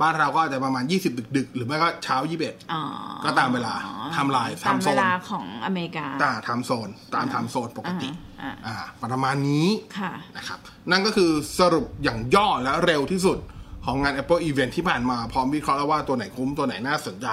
[0.00, 2.80] บ้านเราก็อาจจะประมาณ 20 ดึกๆหรือไม่ก็เช้า 21อ๋อ
[3.24, 3.74] ก็ตามเวลา
[4.12, 8.08] ไทม์ไลน์ตาม time zone เวลาของอเมริกาตาม time zone ตาม time zone ปกติ
[8.42, 8.76] อ่าอ่า
[9.12, 10.58] ประมาณนี้ค่ะนะครับ
[10.90, 13.38] นั่นก็คือสรุปอย่างย่อและเร็วที่สุด
[13.86, 17.28] ของงาน Apple Event ที่ผ่านมา พร้อมวิเคราะห์แล้วว่าตัวไหนคุ้มตัวไหนน่าสนใจ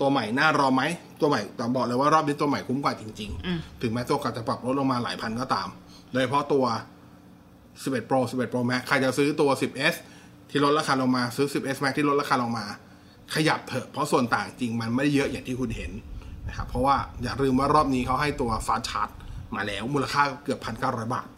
[0.00, 0.82] ตัวใหม่น่ารอไหม
[1.20, 5.68] ตัวใหม่แต่บอกเลยว่ารอบนี้ตัวใหม่คุ้มกว่าจริง ๆ ถึงแม้ตัวเก่าจะปรับลดลงมาหลายพันก็ตาม
[6.12, 6.64] โดยเฉพาะตัว
[7.82, 9.94] 11 Pro 11 Pro Max ใครจะซื้อตัว 10s
[10.50, 12.66] ที่ลดราคาลงมาซื้อ 10s Max ที่ลดราคาลงมา
[13.34, 15.92] ขยับเถอะเพราะส่วนต่างจริงมันไม่ได้เยอะอย่างที่คุณเห็น
[16.48, 19.08] นะครับเพราะว่าอย่าลืมว่ารอบนี้เขาให้ตัวฟาชาร์จ
[19.54, 21.28] มาแล้วมูลค่าเกือบ 1,900 บาท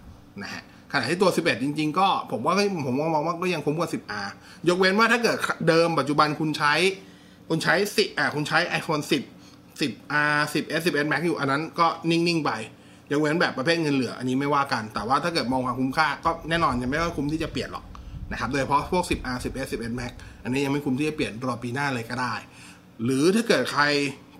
[0.42, 2.54] นะฮะขณะที่ตัว 11 จริง ๆ ก็ผมว่า
[2.86, 4.28] ผมมองว่าก็ยังคุ้มกว่า 10R
[4.68, 5.36] ยกเว้นว่าถ้าเกิด
[5.68, 6.74] เดิมปัจจุบันคุณใช้
[7.48, 12.50] คุณใช้สิอ่าคุณใช้ iPhone 10 10R 10s 11 Max อยู่อันนั้นก็นิ่ง ๆ ไป
[13.14, 17.84] ยกเว้นแบบประเภทเงินเหลืออันนี้ไม่ว่ากัน แต่ว่าถ้าเกิดมองความคุ้มค่าก็แน่นอนยังไม่ว่าคุ้มที่จะเปลี่ยนหรอก
[18.32, 20.12] นะครับ โดยเฉพาะพวก 10R 10s 11 Max
[20.44, 22.34] อันนี้ยังไม่คุ้มที่จะเปลี่ยนรอปีหน้าเลยก็ได้
[23.04, 23.84] หรือถ้าเกิดใคร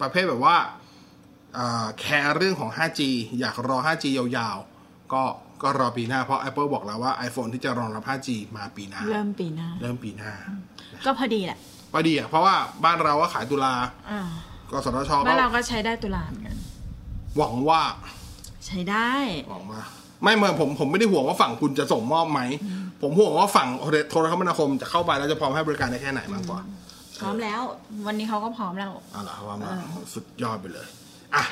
[0.01, 0.57] ประเภทแบบว่า
[1.59, 3.01] อ่าแคร์เรื่องของ 5G
[3.41, 5.23] อยากรอ 5G ยาวๆ ก็
[5.63, 10.33] ก็รอปีหน้าเพราะ Apple บอกแล้วว่า iPhone ที่จะรองรับ 5G มาปีหน้า เริ่มปีหน้า เริ่มปีหน้า
[11.07, 11.59] ก็พอดีแหละ
[11.93, 13.75] พอดีอะเพราะว่าบ้านเราก็ขายตุลา
[14.11, 14.23] อ่า
[14.71, 16.57] กสทชบ้านเราก็ก็ใช้ได้ตุลาเหมือนกัน
[17.37, 17.81] หวังว่า
[18.67, 19.13] ใช้ได้
[19.51, 19.83] หวังว่า
[20.23, 22.41] ไม่เมื่อผมผมไม่ได้ห่วงว่าฝั่งคุณจะส่งมอบไหม
[23.03, 23.69] ผมห่วงว่าฝั่ง
[24.11, 26.61] โทรคมนาคมจะเข้าไปแล้วจะพร้อมให้บริการได้แค่ไหนมากกว่า
[27.21, 27.61] พร้อมแล้ว
[28.07, 29.73] วันนี้เขาก็พร้อมแล้วเอาล่ะว่ามา
[30.15, 30.87] สุดยอดไปเลย
[31.35, 31.45] อะ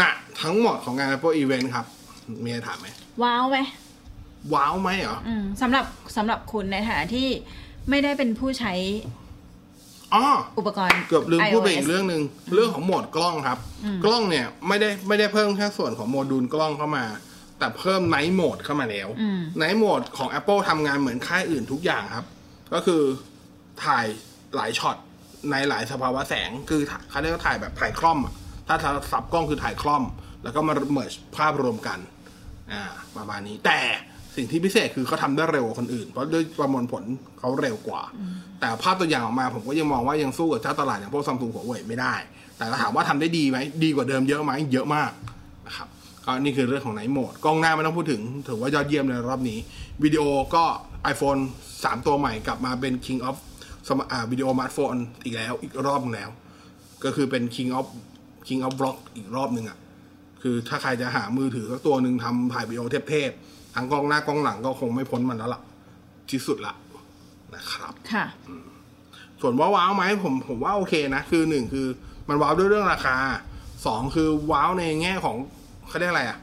[0.00, 1.86] น่ะ ทั้งหมดของงาน Apple Event ครับ
[2.44, 2.86] มีอะไรถามไหม
[3.22, 3.58] ว้าวไหม
[4.54, 5.84] ว้าวไหมเหรออืมสำหรับ
[6.16, 7.28] สำหรับคุณในฐานะที่
[7.90, 8.72] ไม่ได้เป็นผู้ใช้
[10.14, 10.26] อ๋อ
[10.58, 12.22] อุปกรณ์เกือบลืมพูดไป iOS อีกเรื่องหนึ่ง
[12.54, 13.58] เรื่องของโหมดกล้องครับ
[14.04, 17.04] กล้องเนี่ยไม่ได้ไม่ได้เพิ่มแค่ส่วนของโมดูลกล้องเข้ามา
[17.58, 19.08] แต่เพิ่มไนท์โหมดเข้ามาแล้ว
[19.58, 22.26] ไนท์โหมดของ Apple ทำงานเหมือนค่ายอื่นทุกอย่างครับ
[22.74, 23.02] ก็คือ
[23.84, 24.06] ถ่าย
[24.56, 24.96] หลายช็อต
[25.50, 28.34] ในหลายสภาวะแสงคือเขาเรียกว่าถ่ายแบบถ่ายคล่อมอะ
[28.68, 28.76] ถ้า
[29.12, 30.04] สับกล้องคือถ่ายคล่อม
[30.42, 31.98] แล้วก็มาเมิร์ภาพรวมกัน
[32.72, 32.82] อ่า
[33.16, 33.80] ประมาณนี้แต่
[34.36, 37.04] สิ่งที่พิเศษคือเขาทำได้เร็วกว่าคนอื่น เพราะด้วยประมวลผล
[37.38, 38.02] เขาเร็วกว่า
[38.60, 42.14] แต่ภาพตัวอย่างออกมาผมก็ยังมองว่ายังสู้กับเจ้าตลาดอย่างพวกซัมซุงหัวเว่ยไม่ได้
[42.56, 45.10] แต่ถ้าถามว่าทำได้ดีไหมดีกว่าเดิมเยอะไหมเยอะมาก
[45.66, 45.88] นะครับ
[46.24, 49.58] ก็นี่คือเรื่องของไนท์โหมดกล้องหน้าไม่ต้องพูดถึง ถือว่ายอดเยี่ยมเลยรอบนี้
[50.04, 50.22] วิดีโอ
[50.54, 50.64] ก็
[51.12, 51.40] iPhone
[51.74, 53.36] 3 ตัวใหม่กลับมาเป็น King of
[53.88, 54.94] สมาอ่าวิดีโอมาร์ทโฟน
[55.24, 56.30] อีกแล้วอีกรอบหนึ่งแล้ว
[57.04, 57.86] ก็คือเป็น King of
[58.48, 59.78] King of Vlog อีกรอบหนึ่งอะ
[60.42, 65.60] คือถ้าใครจะหามือถือสักตัวหนึ่งทำถ่ายวิดีโอเทพๆ ทั้งกล้องหน้ากล้องหลังก็คงไม่พ้นมันแล้วล่ะ
[66.30, 66.74] ที่สุดละ
[67.54, 68.26] นะครับ ค่ะ
[69.40, 71.86] ส่วนว่าว้าวไหมผมผมว่าโอเคนะ คือหนึ่งคือ
[72.28, 73.16] มันว้าวด้วยเรื่องราคา
[73.86, 75.36] สองคือว้าวในแง่ของ
[75.88, 76.38] เขาเรียกอะไรอะ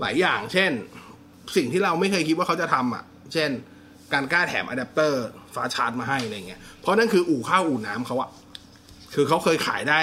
[0.00, 0.70] หลายอย่าง เช่น
[1.56, 3.50] สิ่งที่เราไม่เคยคิดว่าเขาจะทำอะเช่น
[4.12, 5.24] การกล้าแถมอะแดปเตอร์
[5.54, 8.30] ฟ้าชาร์จมาให้อะไรเงี้ยเพราะนั่นคืออู่ข้าวอู่น้ำเขาอะ
[9.14, 10.00] คือเขาเคยขายได้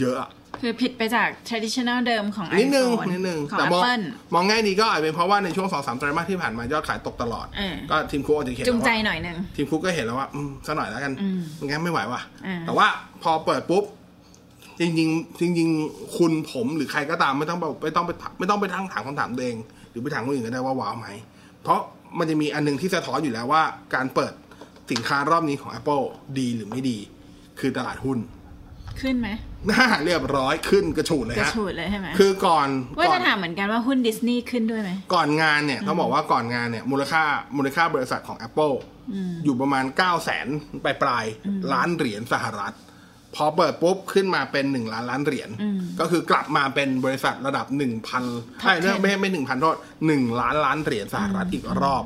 [0.00, 0.30] เยอะอะ
[0.60, 4.02] คือผิดไปจาก traditional เดิมของ นิดนึง iPhone นิดนึงของ แต่มอง Apple
[4.34, 12.86] มองง่ายดีก็อาจเป็นเพราะว่าในช่วงสองสามไตรมาสที่ผ่านมายอดขายตกตลอด เออ ก็ทีมคุกอาจจะเห็นจูงแล้วใจว่าหน่อยหนึ่ง ทีมคุกก็เห็นแล้วว่าอืมสักหน่อยแล้วกันอืมมันงั้นไม่ไหวว่ะ อ่า แต่ว่า
[13.22, 13.84] พอเปิดปุ๊บ
[14.80, 19.56] จริงๆจริง ๆ คุณผมหรือใครก็ตามไม่ต้องไปไม่ต้องไปไม่ต้องไปทั้งถามคำถามตัวเอง
[19.90, 21.08] หรือไปถามคนอื่นก็ได้ว่าว้าวไหม
[21.62, 21.80] เพราะ
[22.18, 23.62] มันจะมีอันหนึงที่สะท้อนอยู่แล้วว่า
[23.94, 24.32] การเปิด
[24.90, 26.02] สินค้ารอบนี้ของ Apple
[26.38, 26.98] ดีหรือไม่ดี
[27.60, 28.18] คือตลาดหุ้น
[29.00, 29.28] ขึ้นไหม
[29.70, 32.68] น่าเรียบร้อยขึ้นกระฉูดเลยกระฮะฉูดเลยใช่ไหมคือก่อน
[32.98, 37.22] ว่าก่อจะนถามเหมือนกันว่าหุ้นดิสนีย์ขึ้นด้วยไหม ก่อนงานเนี่ยต้องบอกว่าก่อนงานเนี่ยมูลค่า
[37.56, 38.74] มูลค่าบริษัทของ Apple
[39.44, 40.46] อยู่ประมาณ 9 0 0แสน
[40.84, 42.74] ปลายปลายๆล้านเหรียญสหรัฐ
[43.34, 45.50] พอเปิดปุ๊บขึ้นมาเป็น 1 ล้านล้านเหรียญ
[46.00, 47.66] ก็คือกลับมาเป็นบริษัทระดับ
[48.14, 49.76] 1,000ใช่ไม่ไม่ไม่หนึ่งพันโทษ
[50.08, 52.04] 1ล้านล้านเหรียญสหรัฐอีกรอบ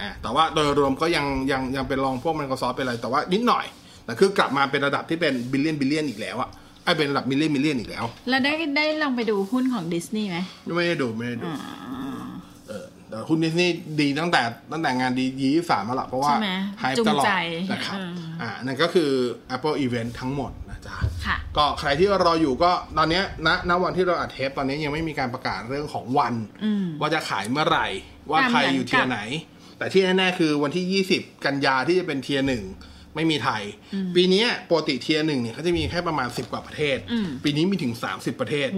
[0.00, 3.64] อ่าแต่ว่าโดยรวมก็ยังยังยังเป็นรองพวก Microsoft เป็นอะไรแต่ว่านิดหน่อย
[4.08, 6.50] แต่คือกลับมาเป็นระดับที่เป็น billion billion อีกแล้วอะ
[6.84, 10.38] ไอ้เป็นระดับ million million อีกแล้ว แล้วได้ได้ลองไปดูหุ้นของดิสนีย์ไหม
[10.76, 11.48] ไม่ได้ดูไม่ได้ดู
[12.68, 14.42] เออแต่หุ้นดิสนีย์ดีตั้งแต่
[14.72, 17.32] ตั้งแต่งาน D23 มาละเพราะว่าใช่ไหมไฮจูงตลอดใจ
[17.72, 19.10] นะครับอืมอ่านั่นก็คือ
[19.56, 20.96] Apple Event ทั้งหมดนะจ๊ะ
[21.26, 26.34] ค่ะก็ใครที่รออยู่ก็ตอนเนี้ยณณวันที่เราอัดเทปตอนนี้ยังไม่มีการประกาศเรื่องของวัน
[26.64, 27.86] อืมว่าจะขายเมื่อไหร่
[28.30, 29.20] ว่าแต่ใครเหมือนอยู่กับ tier ไหน
[29.78, 32.64] แต่ที่แน่ๆคือวันที่ 20 กันยาที่จะเป็น tier หนึ่ง
[33.18, 33.62] ไม่มีไทย
[34.16, 38.68] ปีเนี้ยปกติ tier หนึ่งเนี่ยเขาจะมีแค่ประมาณ 10 กว่าประเทศอืมปีนี้มีถึง 30 ประเทศ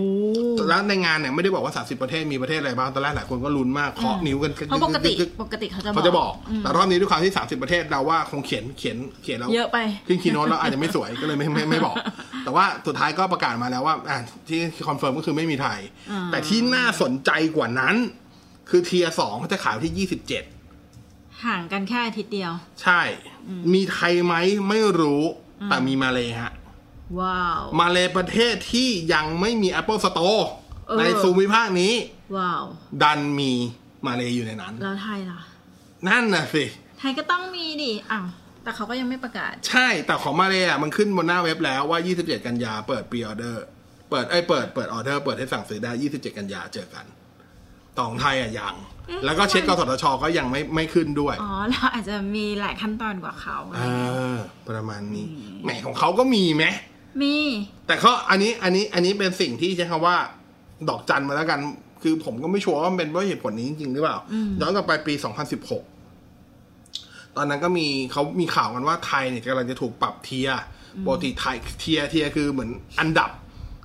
[0.69, 6.33] แล้วในงานเนี่ยไม่ได้บอกว่า 30 ประเทศมีประเทศอะไรบ้างตอนแรกหลายคนก็ลุ้นมากเคาะนิ้วกันเพราะปกติกึๆๆปกติเขาจะบอกเขาจะบอก
[6.63, 11.97] แต่รอบนี้ด้วยความที่ 30 ประเทศเราว่าคงเขียนเขียนเขียนแล้วเยอะไปขึ้น keynote แล้วอาจจะไม่สวยก็เลยไม่ไม่ไม่บอก
[12.45, 14.19] แต่ว่าสุดท้ายก็ประกาศมาแล้วว่าอะ
[14.49, 15.79] ที่ confirm ก็คือไม่มีไทย
[16.11, 17.97] อ่าแต่ที่น่าสนใจกว่านั้น
[18.71, 20.60] คือ tier สองเขาจะขายวันที่ 27
[21.47, 23.01] ห่างกันแค่อาทิตย์เดียว ใช่
[23.73, 24.35] มีไทยไหม
[24.69, 25.23] ไม่รู้
[25.69, 26.53] แต่มีมาเลยฮะ
[27.21, 30.43] ว้าว มาเลยประเทศที่ยังไม่มี Apple Store
[30.89, 31.95] เออในภูมิภาคนี้
[32.37, 32.65] ว้าว
[33.03, 33.53] ดันมี
[34.07, 35.41] มาเลยอยู่ในนั้น แล้วไทยล่ะ
[36.09, 36.65] นั่นน่ะสิ
[36.99, 38.27] ไทยก็ต้องมีดิอ้าว
[38.63, 43.65] แต่เขาก็ยังไม่ประกาศ ใช่แต่ของมาเลยอะมันขึ้นบนหน้าเว็บแล้วว่า 27 กันยาเปิดปีออเดอร์
[44.11, 47.05] เปิดไอ้ยเปิดเปิดออเดอร์เปิดให้สั่งซื้อได้ 27 กันยาเจอกัน
[48.01, 48.75] ต่ของไทยอะยัง
[49.09, 53.81] เอ๊ะแล้วก็เช็คกสทชก็ยังไม่ไม่ขึ้นด้วย อ๋อเราอาจจะมีหลายขั้นตอนกว่าเขาเอ
[54.35, 54.37] อ
[54.69, 55.27] ประมาณนี้
[55.63, 56.65] แหมของเขาก็มีไหม
[57.23, 57.37] มี
[57.87, 60.17] แต่เขาอันนี้อันนี้อันนี้เป็นสิ่งที่ใช้คำว่า
[60.89, 61.61] ดอกจันมาแล้วกัน
[62.03, 64.19] คือผมก็ไม่ sure ว่ามันเป็นเพราะเหตุผลนี้จริงๆหรือเปล่า
[64.61, 65.15] ย้อนกลับไปปี
[66.05, 70.61] 2016 ตอนนั้นก็มีเขามีข่าวกันว่าไทยเนี่ยกำลังจะถูกปรับ tier
[71.07, 72.71] ปกติไทย tier tier คือเหมือน
[73.01, 73.31] อันดับ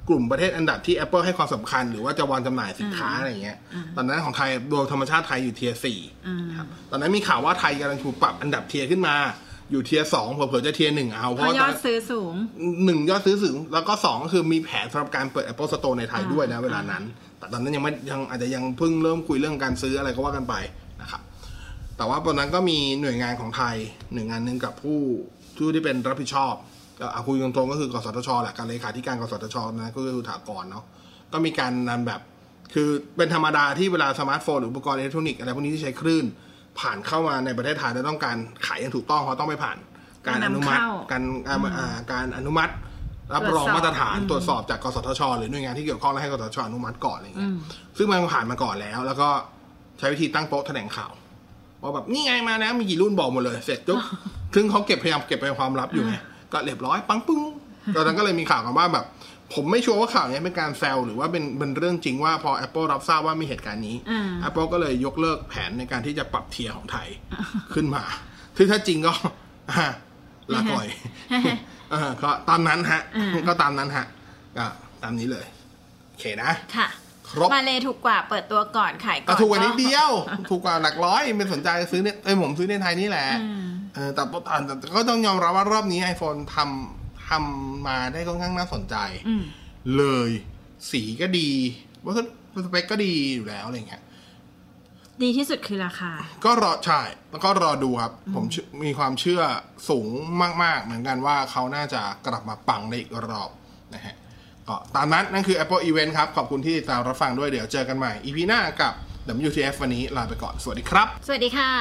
[0.10, 3.58] กลุ่มประเทศอันดับที่ Apple ให้ความสำคัญ หรือว่าจะวางจำหน่ายสินค้าอะไรอย่างเงี้ย
[3.95, 9.16] ตอนนั้นของไทยโดยธรรมชาติไทยอยู่ tier สี่อืมครับตอนนั้นมีข่าวว่าไทยกำลังถูกปรับอันดับ tier ขึ้นมา
[9.72, 12.34] อยู่ tier สองเผลอๆจะ tier หนึ่งเอาเพเพราะตอนยอดซื้อสูง
[12.86, 17.03] หนึ่งยอดซื้อสูง แล้วก็สองก็คือมีแผนสำหรับการเปิด Apple Store ในไทยด้วยนะเวลานั้น
[17.38, 20.56] แต่ตอนนั้นยังไม่ยังอาจจะยังเพิ่งเริ่มคุยเรื่องการซื้ออะไรก็ว่ากันไป
[21.01, 21.22] นะครับ
[21.97, 23.76] แต่ว่าตอนนั้นก็มีหน่วยงานของไทย
[24.14, 24.99] หน่วยงานหนึ่งกับผู้
[25.58, 26.53] ผู้ที่เป็นรับผิดชอบ
[27.00, 30.84] ก็เอาคุยตรงๆก็คือกสทชแหละการเลขาธิการกสทชนะก็คือฐากรเนาะ
[31.34, 32.22] ก็มีการนันแบบ
[32.74, 36.26] คือเป็นธรรมดาที่เวลาสมาร์ทโฟนหรืออุปกรณ์อิเล็กทรอนิกส์อะไรพวกนี้ที่ใช้คลื่น
[36.80, 39.78] ผ่านเข้ามาในประเทศไทยแล้วต้องการขายอย่างถูกต้องเพราะต้องไปผ่าน
[40.28, 42.74] การอนุมัตินำเข้าการอ่าอ่าการอนุมัติ
[43.34, 47.52] รับรองตรวจสอบมาตรฐานอืมตรวจสอบจากกสทช หรือหน่วยงานที่เกี่ยวข้องแล้วให้กสทชอนุมัติก่อนอะไรเงี้ย
[47.98, 49.30] ซึ่งมันผ่านมาก่อนแล้ว แล้วก็
[50.00, 51.12] ใช้วิธีตั้งโต๊ะแถลงข่าว
[51.82, 54.00] ว่าแบบนี่ไงมาแล้วมีกี่รุ่นบอกหมดเลย เสร็จปุ๊บ
[54.56, 56.16] ซึ่งเขาเก็บพยายามเก็บเป็นความลับอยู่ไง
[56.56, 57.41] ก็เรียบร้อยปังปึ้ง
[57.95, 59.06] ตอนนั้นก็เลยมีข่าวกันว่าแบบ
[59.53, 67.08] ผมไม่ชัวร์ว่าข่าวเนี้ยเป็นการแซวหรือว่าเป็นเป็นเรื่องจริงว่าพอ Apple รับทราบว่ามีเหตุการณ์นี้อืม Apple ก็เลยยกเลิกแผนในการที่จะปรับ tier ของไทย
[67.74, 68.03] ขึ้นมา
[68.58, 69.14] ซึ่งถ้าจริงก็
[69.72, 69.88] อะ
[70.53, 70.88] ลาก่อย
[71.91, 74.06] เออก็ตามนั้นฮะอืมก็ตามนั้นฮะ
[74.58, 74.66] ก็
[75.03, 75.45] ตามนี้เลย
[76.10, 77.05] โอเคนะค่ะค
[77.39, 80.09] รับมาเลยถูกกว่าเปิดตัวก่อนขายก่อนก็ถูกกว่านิดเดียว
[80.49, 83.65] ถูกกว่าหลักร้อยไม่สนใจซื้อเนี่ยเอ้ยผมซื้อในไทยนี่แหละอืม
[83.95, 84.23] เออแต่
[84.65, 88.95] แต่แต่ก็ต้องยอมรับว่ารอบนี้ iPhone ทำทำมาได้ค่อนข้างน่าสนใจ
[89.27, 89.43] อืม
[89.97, 90.31] เลย
[90.91, 91.49] สีก็ดี
[92.05, 94.03] วัสดุสเปคก็ดีอยู่แล้วอะไรเงี้ย
[95.23, 96.11] ดีที่สุดคือราคา
[96.45, 99.41] ก็รอใช่แล้วก็รอดูครับ ผมเชื่อมีความเชื่อ
[99.89, 100.07] สูง
[100.63, 103.49] มาก ๆ เหมือนกันว่าเขาน่าจะกลับมาปังได้อีกรอบ
[103.93, 104.15] นะฮะ
[104.70, 108.93] ก็ตามนั้นนั่นคือ Apple Event ครับ ขอบคุณที่ติดตามรับฟังด้วยเดี๋ยวเจอกันใหม่ EP หน้ากับ
[109.47, 111.72] WTF วันนี้ลาไปก่อน สวัสดีครับ สวัสดีค่ะ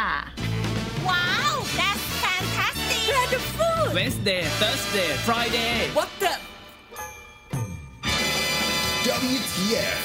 [1.10, 3.04] Wow, that's fantastic!
[3.18, 3.80] Wonderful!
[3.98, 6.32] Wednesday Thursday Friday What the?
[9.32, 9.98] WTF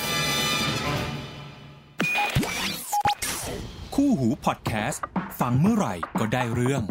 [3.95, 5.03] คู่หูพอดแคสต์
[5.39, 6.83] ฟังเมื่อไหร่ก็ได้เรื่อง